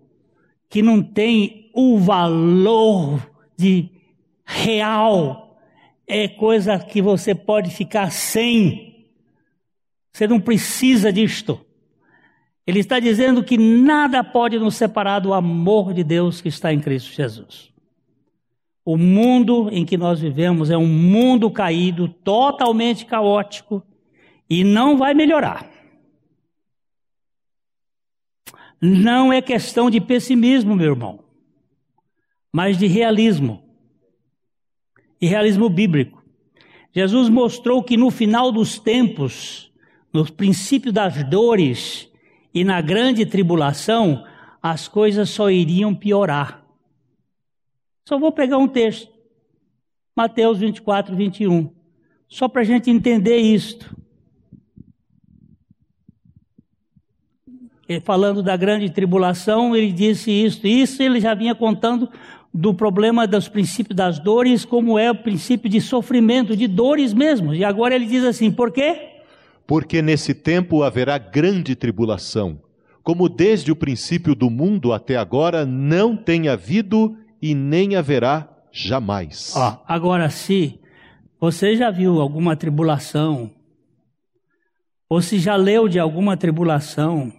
[0.70, 3.90] que não tem o valor de
[4.44, 5.58] real.
[6.06, 9.08] É coisa que você pode ficar sem.
[10.12, 11.60] Você não precisa disto.
[12.64, 16.78] Ele está dizendo que nada pode nos separar do amor de Deus que está em
[16.78, 17.75] Cristo Jesus.
[18.86, 23.82] O mundo em que nós vivemos é um mundo caído, totalmente caótico
[24.48, 25.68] e não vai melhorar.
[28.80, 31.24] Não é questão de pessimismo, meu irmão,
[32.52, 33.60] mas de realismo.
[35.20, 36.22] E realismo bíblico.
[36.94, 39.72] Jesus mostrou que no final dos tempos,
[40.12, 42.08] no princípio das dores
[42.54, 44.24] e na grande tribulação,
[44.62, 46.65] as coisas só iriam piorar.
[48.08, 49.10] Só vou pegar um texto.
[50.16, 51.68] Mateus 24, 21.
[52.28, 53.94] Só para a gente entender isto.
[57.88, 60.68] Ele, falando da grande tribulação, ele disse isto.
[60.68, 62.08] Isso ele já vinha contando
[62.54, 67.54] do problema dos princípios das dores, como é o princípio de sofrimento, de dores mesmo.
[67.54, 69.16] E agora ele diz assim: por quê?
[69.66, 72.60] Porque nesse tempo haverá grande tribulação,
[73.02, 79.54] como desde o princípio do mundo até agora não tem havido e nem haverá jamais.
[79.56, 80.80] Ó, agora, se
[81.40, 83.50] você já viu alguma tribulação,
[85.08, 87.32] ou se já leu de alguma tribulação,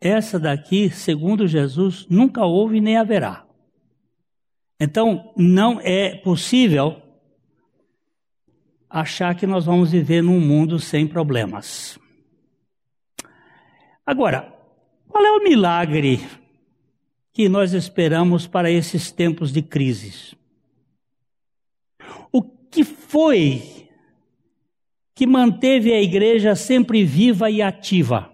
[0.00, 3.44] essa daqui, segundo Jesus, nunca houve nem haverá.
[4.78, 7.00] Então, não é possível
[8.88, 11.98] achar que nós vamos viver num mundo sem problemas.
[14.04, 14.52] Agora,
[15.06, 16.20] qual é o milagre
[17.32, 20.34] que nós esperamos para esses tempos de crises?
[22.32, 23.88] O que foi
[25.14, 28.32] que manteve a igreja sempre viva e ativa?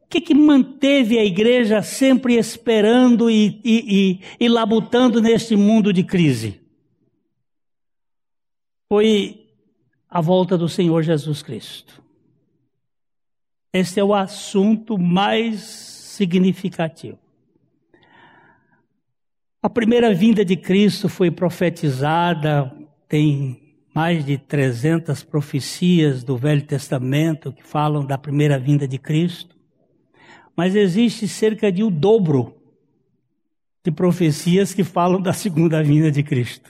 [0.00, 5.92] O que, que manteve a igreja sempre esperando e, e, e, e labutando neste mundo
[5.92, 6.60] de crise?
[8.88, 9.48] Foi
[10.08, 12.02] a volta do Senhor Jesus Cristo.
[13.72, 17.21] Este é o assunto mais significativo.
[19.62, 22.74] A primeira vinda de Cristo foi profetizada,
[23.08, 29.54] tem mais de 300 profecias do Velho Testamento que falam da primeira vinda de Cristo,
[30.56, 32.56] mas existe cerca de o dobro
[33.84, 36.68] de profecias que falam da segunda vinda de Cristo.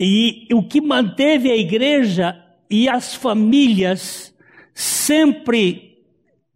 [0.00, 2.36] E o que manteve a igreja
[2.68, 4.34] e as famílias
[4.74, 6.02] sempre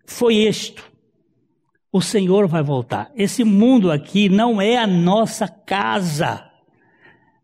[0.05, 0.90] foi isto:
[1.93, 3.11] o Senhor vai voltar.
[3.15, 6.49] Esse mundo aqui não é a nossa casa.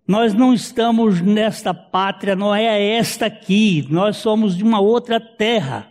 [0.06, 3.86] Nós não estamos nesta pátria, não é esta aqui.
[3.90, 5.90] Nós somos de uma outra terra.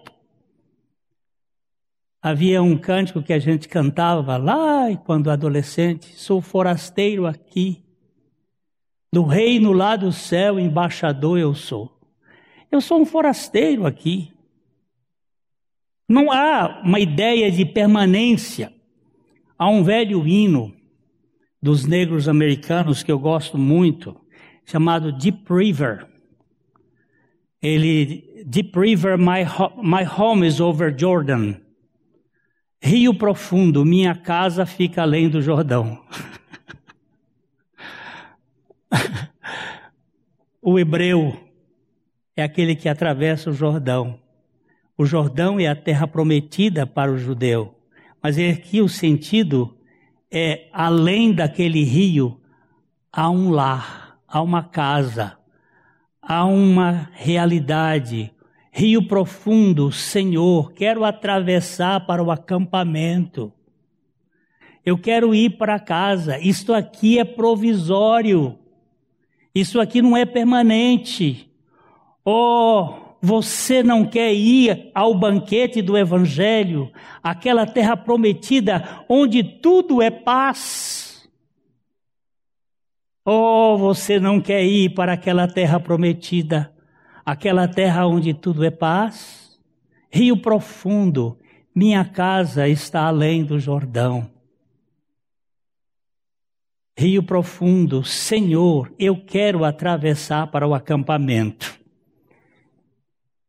[2.21, 7.83] Havia um cântico que a gente cantava lá quando adolescente: Sou forasteiro aqui.
[9.11, 11.99] Do reino lá do céu, embaixador eu sou.
[12.71, 14.34] Eu sou um forasteiro aqui.
[16.07, 18.71] Não há uma ideia de permanência.
[19.57, 20.73] Há um velho hino
[21.61, 24.15] dos negros americanos que eu gosto muito,
[24.65, 26.05] chamado Deep River.
[27.61, 29.43] Ele, Deep River, my,
[29.81, 31.55] my home is over Jordan.
[32.79, 36.05] Rio profundo, minha casa fica além do Jordão.
[40.61, 41.35] o hebreu
[42.35, 44.19] é aquele que atravessa o Jordão.
[44.97, 47.75] O Jordão é a terra prometida para o judeu,
[48.23, 49.75] mas aqui o sentido
[50.31, 52.39] é além daquele rio,
[53.11, 55.37] há um lar, há uma casa,
[56.21, 58.31] há uma realidade.
[58.71, 63.51] Rio profundo, Senhor, quero atravessar para o acampamento.
[64.85, 66.37] Eu quero ir para casa.
[66.37, 68.59] Isto aqui é provisório.
[69.53, 71.49] Isso aqui não é permanente.
[72.23, 76.91] Oh, você não quer ir ao banquete do Evangelho,
[77.23, 81.27] aquela terra prometida onde tudo é paz?
[83.25, 86.71] Oh, você não quer ir para aquela terra prometida,
[87.25, 89.59] aquela terra onde tudo é paz?
[90.11, 91.35] Rio profundo,
[91.73, 94.29] minha casa está além do Jordão.
[96.95, 101.84] Rio profundo, Senhor, eu quero atravessar para o acampamento.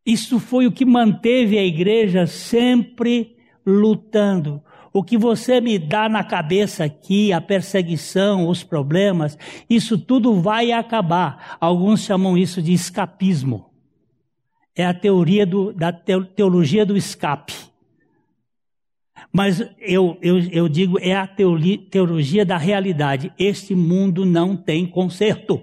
[0.07, 3.37] Isso foi o que manteve a igreja sempre
[3.67, 4.63] lutando.
[4.93, 9.37] O que você me dá na cabeça aqui, a perseguição, os problemas,
[9.69, 11.59] isso tudo vai acabar.
[11.61, 13.67] Alguns chamam isso de escapismo.
[14.75, 17.55] É a teoria do, da teologia do escape.
[19.33, 23.33] Mas eu, eu, eu digo, é a teologia da realidade.
[23.39, 25.63] Este mundo não tem conserto.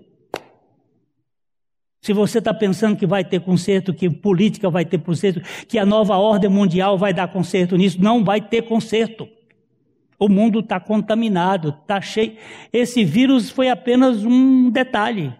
[2.03, 5.85] Se você está pensando que vai ter conserto, que política vai ter conserto, que a
[5.85, 9.25] nova ordem mundial vai dar conserto nisso, não vai ter conserto.
[10.19, 12.35] O mundo está contaminado, está cheio.
[12.73, 15.33] Esse vírus foi apenas um detalhe.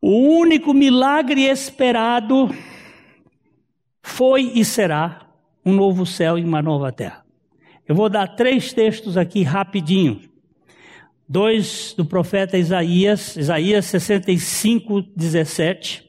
[0.00, 2.54] O único milagre esperado
[4.00, 5.26] foi e será
[5.64, 7.26] um novo céu e uma nova terra.
[7.84, 10.35] Eu vou dar três textos aqui rapidinho.
[11.28, 16.08] Dois do profeta Isaías, Isaías 65, 17,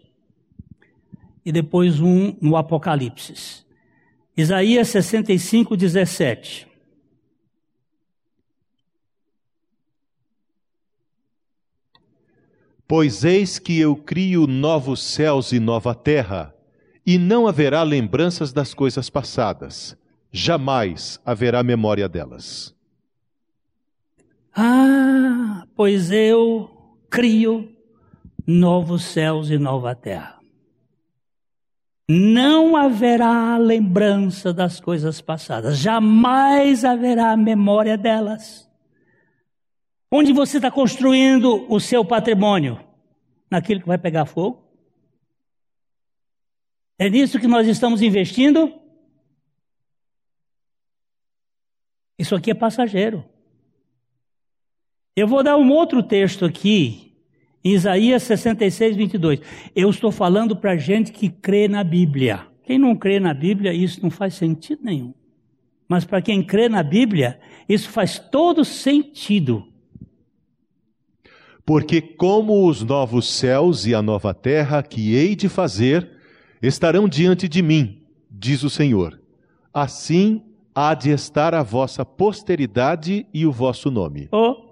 [1.43, 3.65] e depois um no Apocalipse.
[4.37, 6.67] Isaías 65, 17.
[12.87, 16.53] Pois eis que eu crio novos céus e nova terra,
[17.03, 19.97] e não haverá lembranças das coisas passadas,
[20.31, 22.76] jamais haverá memória delas.
[24.59, 27.71] Ah, pois eu crio
[28.47, 30.39] novos céus e nova terra.
[32.09, 38.67] Não haverá lembrança das coisas passadas, jamais haverá memória delas.
[40.11, 42.83] Onde você está construindo o seu patrimônio?
[43.51, 44.63] Naquilo que vai pegar fogo?
[46.97, 48.73] É nisso que nós estamos investindo?
[52.17, 53.36] Isso aqui é passageiro.
[55.17, 57.11] Eu vou dar um outro texto aqui,
[57.63, 59.41] Isaías 66, 22.
[59.75, 62.45] Eu estou falando para gente que crê na Bíblia.
[62.63, 65.15] Quem não crê na Bíblia, isso não faz sentido nenhum.
[65.89, 69.65] Mas para quem crê na Bíblia, isso faz todo sentido.
[71.65, 76.11] Porque, como os novos céus e a nova terra que hei de fazer,
[76.61, 79.19] estarão diante de mim, diz o Senhor.
[79.73, 80.43] Assim
[80.75, 84.29] há de estar a vossa posteridade e o vosso nome.
[84.31, 84.66] Oh,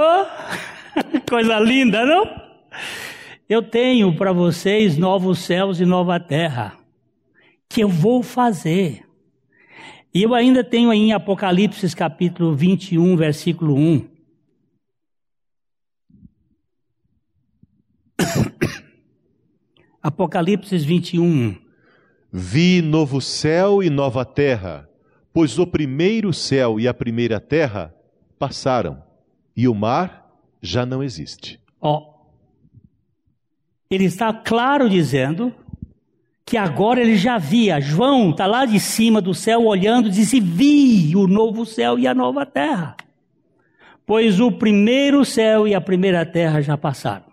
[0.00, 0.26] oh,
[1.28, 2.24] coisa linda, não?
[3.48, 6.78] Eu tenho para vocês novos céus e nova terra,
[7.68, 9.04] que eu vou fazer.
[10.12, 14.08] E eu ainda tenho aí em Apocalipse capítulo 21, versículo 1.
[20.02, 21.56] Apocalipse 21.
[22.32, 24.88] Vi novo céu e nova terra,
[25.32, 27.92] pois o primeiro céu e a primeira terra
[28.38, 29.02] passaram,
[29.60, 30.26] e o mar
[30.62, 31.60] já não existe.
[31.78, 31.98] Ó.
[31.98, 32.20] Oh.
[33.90, 35.54] Ele está claro dizendo
[36.46, 37.78] que agora ele já via.
[37.78, 42.14] João está lá de cima do céu olhando, disse: Vi o novo céu e a
[42.14, 42.96] nova terra.
[44.06, 47.26] Pois o primeiro céu e a primeira terra já passaram.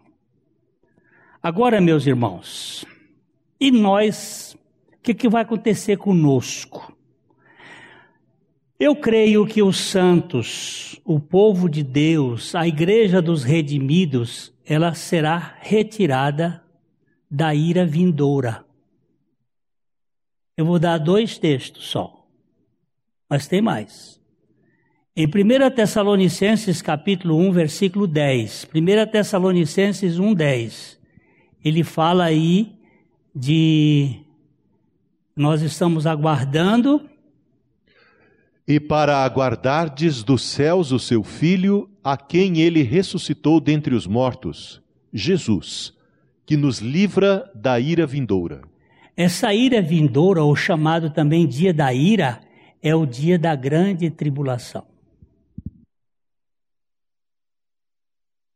[1.41, 2.85] Agora, meus irmãos,
[3.57, 4.57] e nós,
[4.95, 6.91] o que, que vai acontecer conosco?
[8.79, 15.57] Eu creio que os santos, o povo de Deus, a igreja dos redimidos, ela será
[15.61, 16.63] retirada
[17.29, 18.65] da ira vindoura.
[20.55, 22.27] Eu vou dar dois textos só,
[23.29, 24.21] mas tem mais.
[25.15, 28.67] Em 1 Tessalonicenses capítulo 1, versículo 10.
[28.73, 30.97] 1 Tessalonicenses 1, 10
[31.63, 32.75] ele fala aí
[33.35, 34.21] de
[35.35, 37.09] nós estamos aguardando.
[38.67, 44.81] E para aguardardes dos céus o seu Filho, a quem ele ressuscitou dentre os mortos,
[45.13, 45.93] Jesus,
[46.45, 48.63] que nos livra da ira vindoura.
[49.15, 52.41] Essa ira vindoura, ou chamado também dia da ira,
[52.81, 54.85] é o dia da grande tribulação.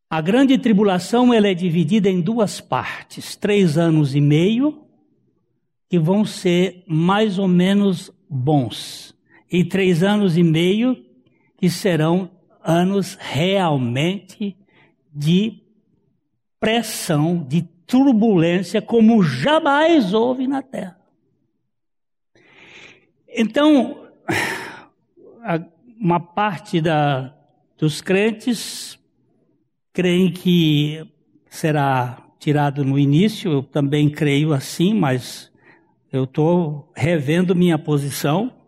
[0.09, 4.83] A grande tribulação ela é dividida em duas partes, três anos e meio,
[5.89, 9.15] que vão ser mais ou menos bons
[9.51, 11.05] e três anos e meio
[11.57, 12.31] que serão
[12.63, 14.55] anos realmente
[15.13, 15.61] de
[16.59, 20.97] pressão, de turbulência, como jamais houve na Terra.
[23.27, 24.07] Então,
[25.99, 27.35] uma parte da,
[27.77, 28.97] dos crentes
[29.91, 31.05] creem que
[31.49, 35.51] será tirado no início, eu também creio assim, mas
[36.11, 38.60] eu estou revendo minha posição.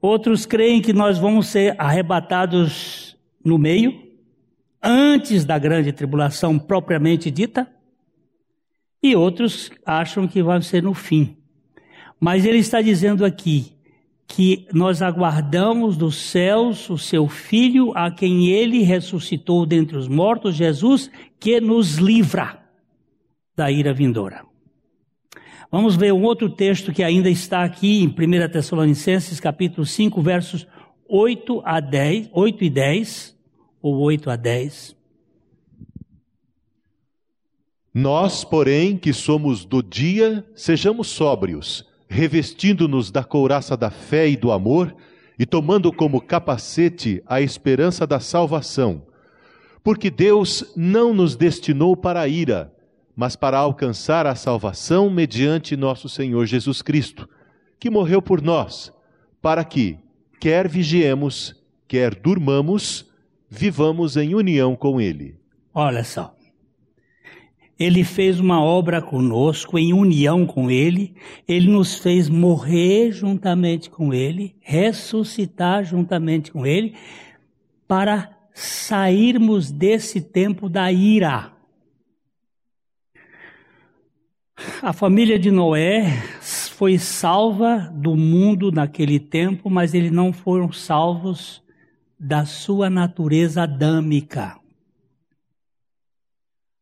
[0.00, 4.10] Outros creem que nós vamos ser arrebatados no meio,
[4.82, 7.70] antes da grande tribulação propriamente dita,
[9.02, 11.36] e outros acham que vai ser no fim.
[12.18, 13.72] Mas ele está dizendo aqui
[14.26, 20.54] que nós aguardamos dos céus o seu Filho, a quem ele ressuscitou dentre os mortos,
[20.54, 22.62] Jesus, que nos livra
[23.56, 24.49] da ira vindoura.
[25.70, 30.66] Vamos ver um outro texto que ainda está aqui em 1 Tessalonicenses, capítulo 5, versos
[31.08, 33.36] 8 a 10, 8 e 10,
[33.80, 34.96] ou 8 a 10.
[37.94, 44.50] Nós, porém, que somos do dia, sejamos sóbrios, revestindo-nos da couraça da fé e do
[44.50, 44.92] amor,
[45.38, 49.06] e tomando como capacete a esperança da salvação.
[49.84, 52.74] Porque Deus não nos destinou para a ira,
[53.20, 57.28] mas para alcançar a salvação mediante nosso Senhor Jesus Cristo,
[57.78, 58.90] que morreu por nós,
[59.42, 59.98] para que,
[60.40, 61.54] quer vigiemos,
[61.86, 63.12] quer durmamos,
[63.46, 65.36] vivamos em união com Ele.
[65.74, 66.34] Olha só.
[67.78, 71.14] Ele fez uma obra conosco, em união com Ele.
[71.46, 76.94] Ele nos fez morrer juntamente com Ele, ressuscitar juntamente com Ele,
[77.86, 81.59] para sairmos desse tempo da ira.
[84.82, 91.62] A família de Noé foi salva do mundo naquele tempo, mas eles não foram salvos
[92.18, 94.58] da sua natureza adâmica.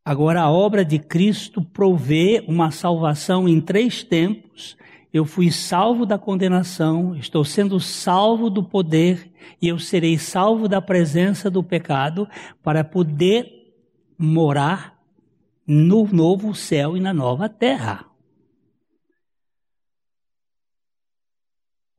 [0.04, 4.76] Agora, a obra de Cristo provê uma salvação em três tempos.
[5.12, 9.30] Eu fui salvo da condenação, estou sendo salvo do poder
[9.62, 12.28] e eu serei salvo da presença do pecado
[12.62, 13.72] para poder
[14.18, 14.97] morar
[15.70, 18.06] no novo céu e na nova terra.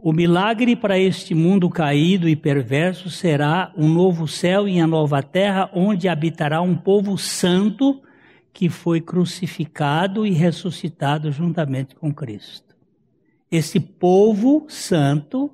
[0.01, 5.21] O milagre para este mundo caído e perverso será um novo céu e a nova
[5.21, 8.01] terra, onde habitará um povo santo
[8.51, 12.75] que foi crucificado e ressuscitado juntamente com Cristo.
[13.51, 15.51] Esse povo santo,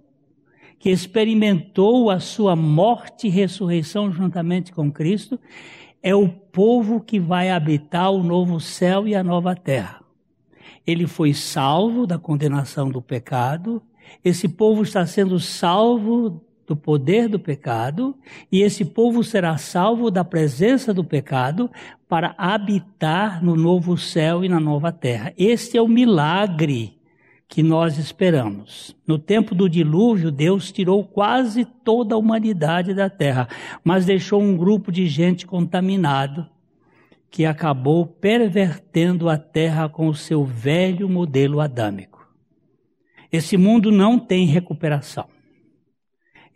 [0.80, 5.40] que experimentou a sua morte e ressurreição juntamente com Cristo,
[6.06, 10.02] é o povo que vai habitar o novo céu e a nova terra.
[10.86, 13.82] Ele foi salvo da condenação do pecado
[14.24, 18.16] esse povo está sendo salvo do poder do pecado,
[18.52, 21.70] e esse povo será salvo da presença do pecado
[22.10, 25.32] para habitar no novo céu e na nova terra.
[25.38, 26.95] Este é o milagre
[27.48, 28.96] que nós esperamos.
[29.08, 33.48] No tempo do dilúvio, Deus tirou quase toda a humanidade da terra,
[33.84, 36.48] mas deixou um grupo de gente contaminado
[37.30, 42.26] que acabou pervertendo a terra com o seu velho modelo adâmico.
[43.30, 45.28] Esse mundo não tem recuperação.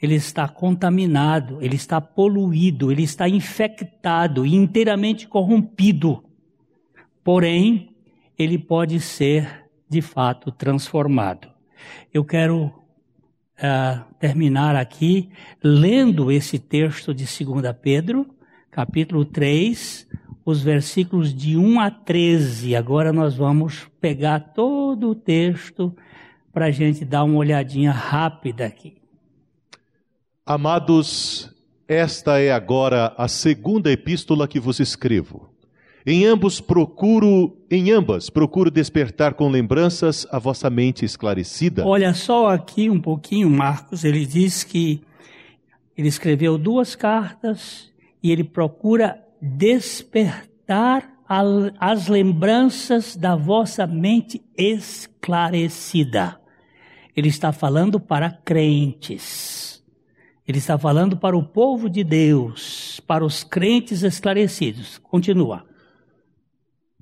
[0.02, 6.24] Ele está contaminado, ele está poluído, ele está infectado e inteiramente corrompido.
[7.22, 7.94] Porém,
[8.38, 11.50] ele pode ser, de fato, transformado.
[12.14, 15.30] Eu quero uh, terminar aqui
[15.64, 18.28] lendo esse texto de 2 Pedro,
[18.70, 20.08] capítulo 3,
[20.46, 22.76] os versículos de 1 a 13.
[22.76, 25.96] Agora nós vamos pegar todo o texto
[26.54, 28.98] para a gente dar uma olhadinha rápida aqui.
[30.46, 31.54] Amados,
[31.88, 35.49] esta é agora a segunda epístola que vos escrevo.
[36.12, 41.86] Em ambos procuro, em ambas procuro despertar com lembranças a vossa mente esclarecida.
[41.86, 45.04] Olha só aqui um pouquinho, Marcos, ele diz que
[45.96, 47.94] ele escreveu duas cartas
[48.24, 51.14] e ele procura despertar
[51.80, 56.42] as lembranças da vossa mente esclarecida.
[57.16, 59.84] Ele está falando para crentes.
[60.48, 64.98] Ele está falando para o povo de Deus, para os crentes esclarecidos.
[64.98, 65.69] Continua.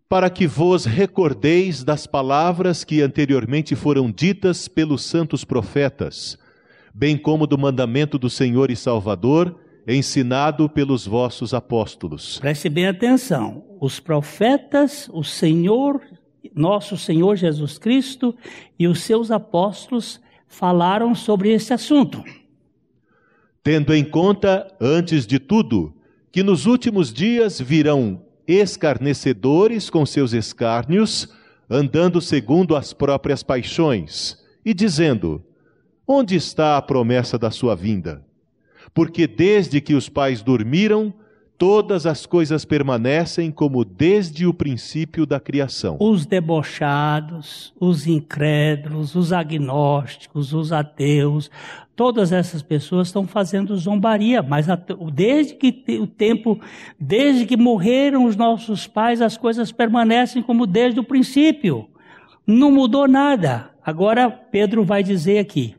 [0.10, 6.38] Para que vos recordeis das palavras que anteriormente foram ditas pelos santos profetas,
[6.94, 12.40] bem como do mandamento do Senhor e Salvador, ensinado pelos vossos apóstolos.
[12.40, 13.66] Preste bem atenção.
[13.82, 16.02] Os profetas, o Senhor,
[16.56, 18.34] nosso Senhor Jesus Cristo
[18.80, 22.24] e os seus apóstolos falaram sobre esse assunto.
[23.62, 25.94] Tendo em conta, antes de tudo,
[26.32, 31.28] que nos últimos dias virão escarnecedores com seus escárnios,
[31.70, 35.44] andando segundo as próprias paixões, e dizendo:
[36.08, 38.26] Onde está a promessa da sua vinda?
[38.94, 41.14] Porque desde que os pais dormiram,
[41.58, 45.98] todas as coisas permanecem como desde o princípio da criação.
[46.00, 51.50] Os debochados, os incrédulos, os agnósticos, os ateus,
[51.96, 54.68] todas essas pessoas estão fazendo zombaria, mas
[55.12, 56.60] desde que o tempo,
[57.00, 61.88] desde que morreram os nossos pais, as coisas permanecem como desde o princípio.
[62.46, 63.72] Não mudou nada.
[63.84, 65.76] Agora Pedro vai dizer aqui: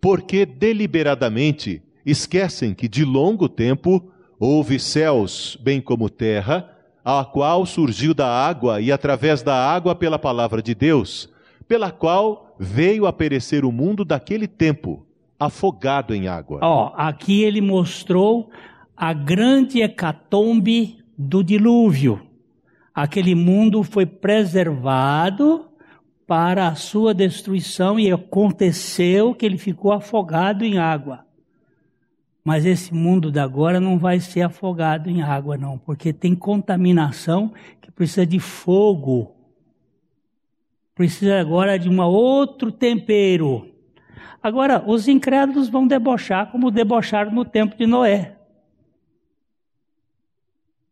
[0.00, 4.10] porque deliberadamente esquecem que de longo tempo
[4.40, 6.70] Houve céus, bem como terra,
[7.04, 11.28] a qual surgiu da água e através da água pela palavra de Deus,
[11.66, 15.04] pela qual veio a perecer o mundo daquele tempo,
[15.40, 16.60] afogado em água.
[16.62, 18.50] Ó, aqui ele mostrou
[18.96, 22.20] a grande hecatombe do dilúvio.
[22.94, 25.66] Aquele mundo foi preservado
[26.28, 31.27] para a sua destruição e aconteceu que ele ficou afogado em água.
[32.48, 37.52] Mas esse mundo da agora não vai ser afogado em água, não, porque tem contaminação
[37.78, 39.36] que precisa de fogo.
[40.94, 43.70] Precisa agora de um outro tempero.
[44.42, 48.38] Agora, os incrédulos vão debochar como debocharam no tempo de Noé.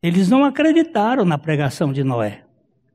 [0.02, 2.44] Eles não acreditaram na pregação de Noé.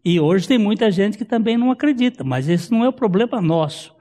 [0.06, 3.42] E hoje tem muita gente que também não acredita, mas esse não é o problema
[3.42, 3.96] nosso.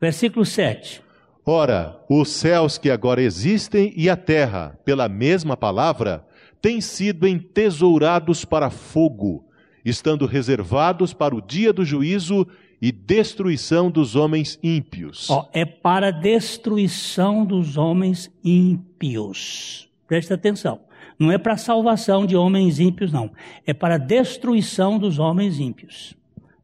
[0.00, 1.04] Versículo 7.
[1.48, 6.26] Ora, os céus que agora existem e a terra, pela mesma palavra,
[6.60, 9.44] têm sido entesourados para fogo,
[9.84, 12.44] estando reservados para o dia do juízo
[12.82, 15.30] e destruição dos homens ímpios.
[15.30, 19.88] Oh, é para destruição dos homens ímpios.
[20.08, 20.80] Presta atenção.
[21.16, 23.30] Não é para salvação de homens ímpios, não.
[23.64, 26.12] É para destruição dos homens ímpios.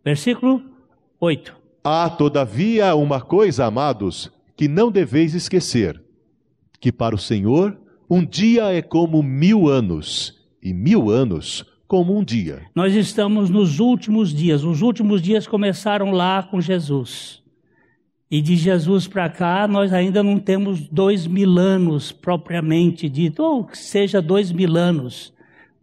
[0.05, 0.61] Versículo
[1.21, 1.57] 8.
[1.85, 6.03] Há, todavia, uma coisa, amados, que não deveis esquecer:
[6.81, 7.79] que para o Senhor
[8.09, 12.63] um dia é como mil anos, e mil anos como um dia.
[12.75, 14.65] Nós estamos nos últimos dias.
[14.65, 17.43] Os últimos dias começaram lá com Jesus.
[18.31, 23.65] E de Jesus para cá, nós ainda não temos dois mil anos propriamente dito, ou
[23.65, 25.35] que seja dois mil anos.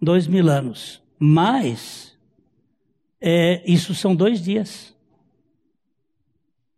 [0.01, 1.01] Dois mil anos.
[1.19, 2.17] Mas,
[3.21, 4.95] é, isso são dois dias.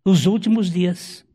[0.04, 1.26] Os últimos dias.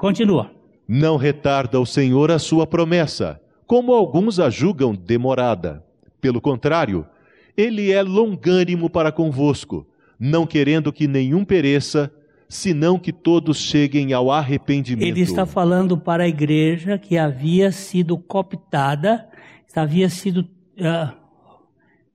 [0.00, 0.50] Continua.
[0.88, 5.84] Não retarda o Senhor a sua promessa, como alguns a julgam demorada.
[6.22, 7.06] Pelo contrário,
[7.54, 9.86] ele é longânimo para convosco,
[10.18, 12.10] não querendo que nenhum pereça,
[12.48, 15.06] senão que todos cheguem ao arrependimento.
[15.06, 19.28] Ele está falando para a igreja que havia sido cooptada,
[19.76, 20.48] havia sido
[20.78, 21.12] uh,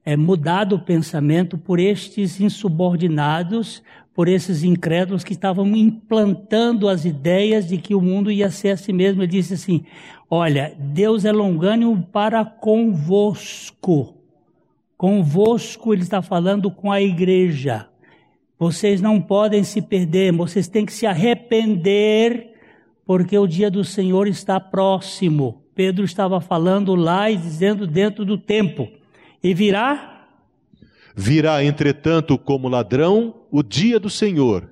[0.03, 3.83] é, mudado o pensamento por estes insubordinados,
[4.16, 8.93] por esses incrédulos que estavam implantando as ideias de que o mundo ia ser assim
[8.93, 9.22] mesmo.
[9.22, 9.84] Ele disse assim:
[10.30, 14.16] Olha, Deus é longânimo para convosco.
[14.97, 17.89] Convosco, ele está falando com a igreja.
[18.57, 22.53] Vocês não podem se perder, vocês têm que se arrepender,
[23.05, 25.61] porque o dia do Senhor está próximo.
[25.76, 28.88] Pedro estava falando lá e dizendo dentro do tempo.
[29.43, 30.14] E virá
[31.16, 34.70] Virá, entretanto, como ladrão o dia do Senhor,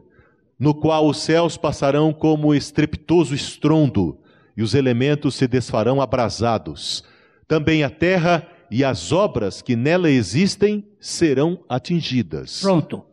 [0.60, 4.20] no qual os céus passarão como estrepitoso estrondo,
[4.56, 7.04] e os elementos se desfarão abrasados.
[7.48, 12.62] Também a terra e as obras que nela existem serão atingidas.
[12.62, 13.04] Pronto.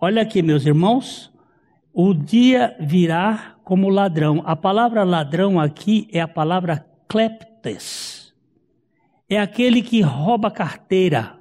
[0.00, 1.32] Olha aqui, meus irmãos,
[1.92, 4.42] o dia virá como ladrão.
[4.46, 8.32] A palavra ladrão aqui é a palavra kleptes.
[9.28, 11.37] É aquele que rouba carteira,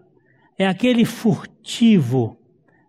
[0.57, 2.37] é aquele furtivo,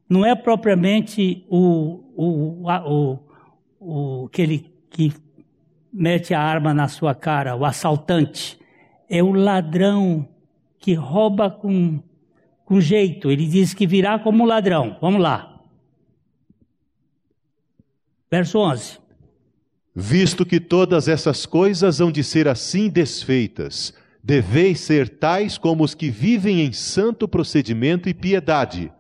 [0.09, 3.19] não é propriamente o, o, o,
[3.79, 5.13] o, aquele que
[5.93, 8.59] mete a arma na sua cara, o assaltante.
[9.09, 10.29] É o ladrão
[10.79, 12.01] que rouba com,
[12.65, 13.31] com jeito.
[13.31, 14.97] Ele diz que virá como ladrão.
[15.01, 15.61] Vamos lá.
[18.31, 18.99] Verso 11.
[19.95, 23.93] Visto que todas essas coisas hão de ser assim desfeitas,
[24.29, 28.93] Deveis ser tais como os que vivem em santo procedimento e piedade,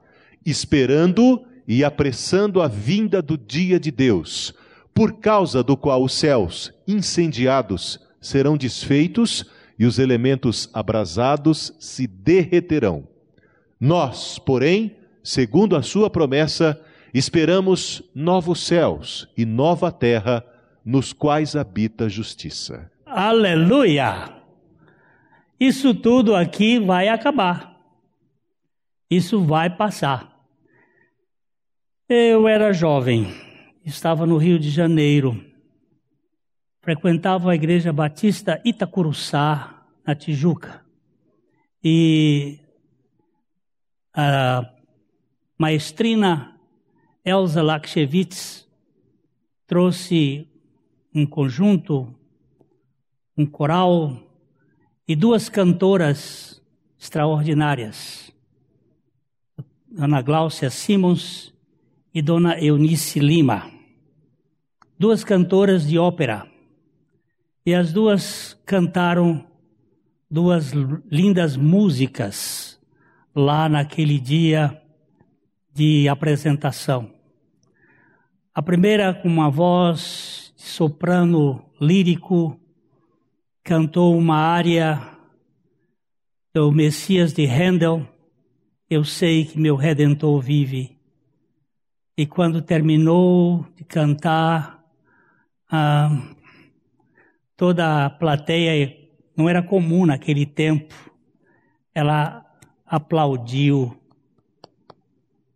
[0.42, 4.54] esperando e apressando a vinda do dia de Deus,
[4.94, 9.44] por causa do qual os céus, incendiados, serão desfeitos
[9.78, 13.06] e os elementos abrasados se derreterão.
[13.78, 16.80] Nós, porém, segundo a sua promessa,
[17.12, 20.44] Esperamos novos céus e nova terra
[20.84, 22.90] nos quais habita a justiça.
[23.06, 24.37] Aleluia!
[25.58, 27.76] Isso tudo aqui vai acabar.
[29.10, 30.38] Isso vai passar.
[32.08, 33.26] Eu era jovem,
[33.84, 35.44] estava no Rio de Janeiro,
[36.80, 40.82] frequentava a Igreja Batista Itacuruçá, na Tijuca.
[41.84, 42.58] E
[44.14, 44.72] a
[45.58, 46.58] maestrina
[47.24, 48.66] Elza Lakshevitz
[49.66, 50.48] trouxe
[51.14, 52.14] um conjunto,
[53.36, 54.27] um coral
[55.08, 56.62] e duas cantoras
[57.00, 58.30] extraordinárias,
[59.96, 61.54] Ana Gláucia Simons
[62.12, 63.70] e Dona Eunice Lima,
[64.98, 66.46] duas cantoras de ópera.
[67.64, 69.46] E as duas cantaram
[70.30, 70.72] duas
[71.10, 72.78] lindas músicas
[73.34, 74.78] lá naquele dia
[75.72, 77.10] de apresentação.
[78.54, 82.58] A primeira, com uma voz de soprano lírico,
[83.68, 84.98] cantou uma área
[86.54, 88.08] do Messias de Handel,
[88.88, 90.96] Eu sei que meu Redentor vive.
[92.16, 94.82] E quando terminou de cantar,
[95.70, 96.08] ah,
[97.58, 98.96] toda a plateia,
[99.36, 100.94] não era comum naquele tempo,
[101.94, 102.42] ela
[102.86, 103.94] aplaudiu,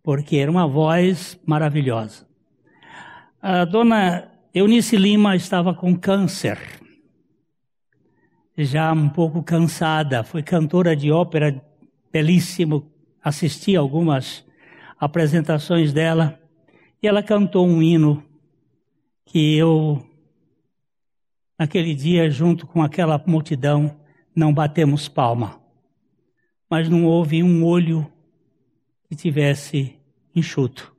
[0.02, 2.28] porque era uma voz maravilhosa.
[3.40, 6.81] A dona Eunice Lima estava com câncer,
[8.56, 11.62] já um pouco cansada, foi cantora de ópera
[12.12, 12.90] belíssimo,
[13.22, 14.44] assisti algumas
[14.98, 16.38] apresentações dela,
[17.02, 18.22] e ela cantou um hino
[19.24, 20.04] que eu,
[21.58, 23.96] naquele dia, junto com aquela multidão,
[24.34, 25.60] não batemos palma,
[26.68, 28.06] mas não houve um olho
[29.08, 29.96] que tivesse
[30.34, 30.94] enxuto.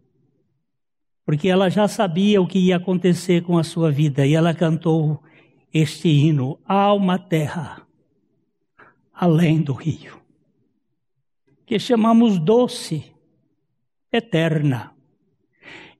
[1.25, 5.23] Porque ela já sabia o que ia acontecer com a sua vida e ela cantou
[5.73, 7.81] este hino: Alma Terra,
[9.13, 10.21] além do rio,
[11.65, 13.11] que chamamos doce,
[14.11, 14.93] eterna,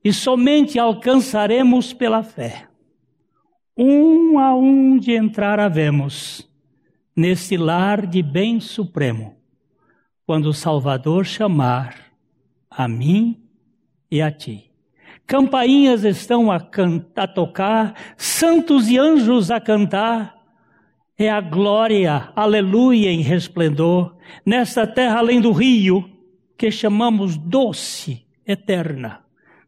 [0.02, 2.68] e somente alcançaremos pela fé.
[3.76, 6.48] Um a um de entrar havemos
[7.16, 9.36] nesse lar de bem supremo,
[10.24, 12.12] quando o Salvador chamar
[12.70, 13.42] a mim
[14.10, 14.73] e a ti
[15.26, 16.56] campainhas estão a,
[17.16, 20.34] a tocar, santos e anjos a cantar.
[21.16, 26.10] É a glória, aleluia em resplendor, nesta terra além do rio,
[26.56, 29.20] que chamamos doce, eterna,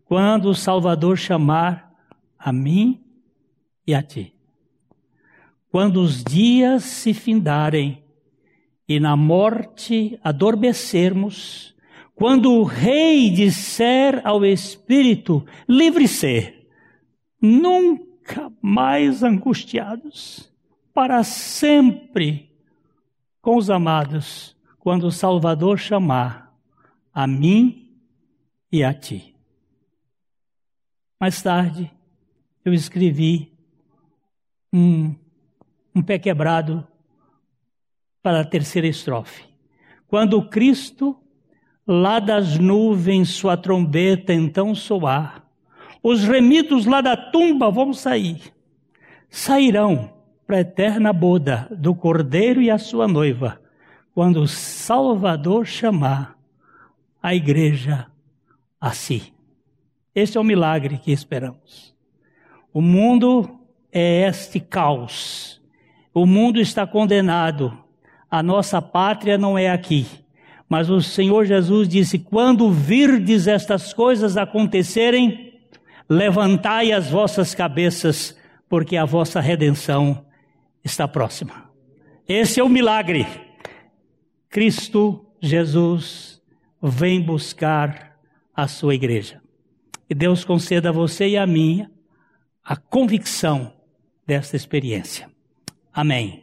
[0.05, 1.93] quando o Salvador chamar
[2.39, 3.01] a mim
[3.87, 4.35] e a ti.
[5.71, 8.03] Quando os dias se findarem
[8.89, 11.76] e na morte adormecermos,
[12.17, 16.67] quando o rei disser ao espírito, livre-se,
[17.41, 20.51] nunca mais angustiados,
[20.95, 22.51] para sempre
[23.43, 26.57] com os amados, quando o Salvador chamar
[27.13, 27.95] a mim
[28.73, 29.37] e a ti.
[31.21, 31.93] Mais tarde,
[32.65, 33.53] eu escrevi
[34.73, 35.15] um,
[35.95, 36.87] um pé quebrado
[38.23, 39.45] para a terceira estrofe.
[40.09, 41.21] Quando Cristo
[41.87, 45.45] lá das nuvens sua trombeta então soar.
[46.03, 48.53] Os remidos lá da tumba vão sair.
[49.29, 50.13] Sairão
[50.47, 53.61] para a eterna boda do Cordeiro e a sua noiva,
[54.15, 56.37] quando o Salvador chamar
[57.23, 58.07] a igreja
[58.81, 59.33] a si.
[60.15, 61.95] Esse é o milagre que esperamos.
[62.73, 63.59] O mundo
[63.91, 65.61] é este caos.
[66.15, 67.77] O mundo está condenado.
[68.31, 70.07] A nossa pátria não é aqui.
[70.69, 75.61] Mas o Senhor Jesus disse: Quando virdes estas coisas acontecerem,
[76.09, 78.37] levantai as vossas cabeças,
[78.69, 80.25] porque a vossa redenção
[80.85, 81.71] está próxima.
[82.29, 83.27] Esse é o milagre.
[84.49, 86.41] Cristo Jesus
[86.83, 88.17] vem buscar
[88.55, 89.41] a sua igreja.
[90.09, 91.87] E Deus conceda a você e a mim
[92.65, 93.73] a convicção
[94.27, 95.29] desta experiência.
[95.93, 96.43] Amém.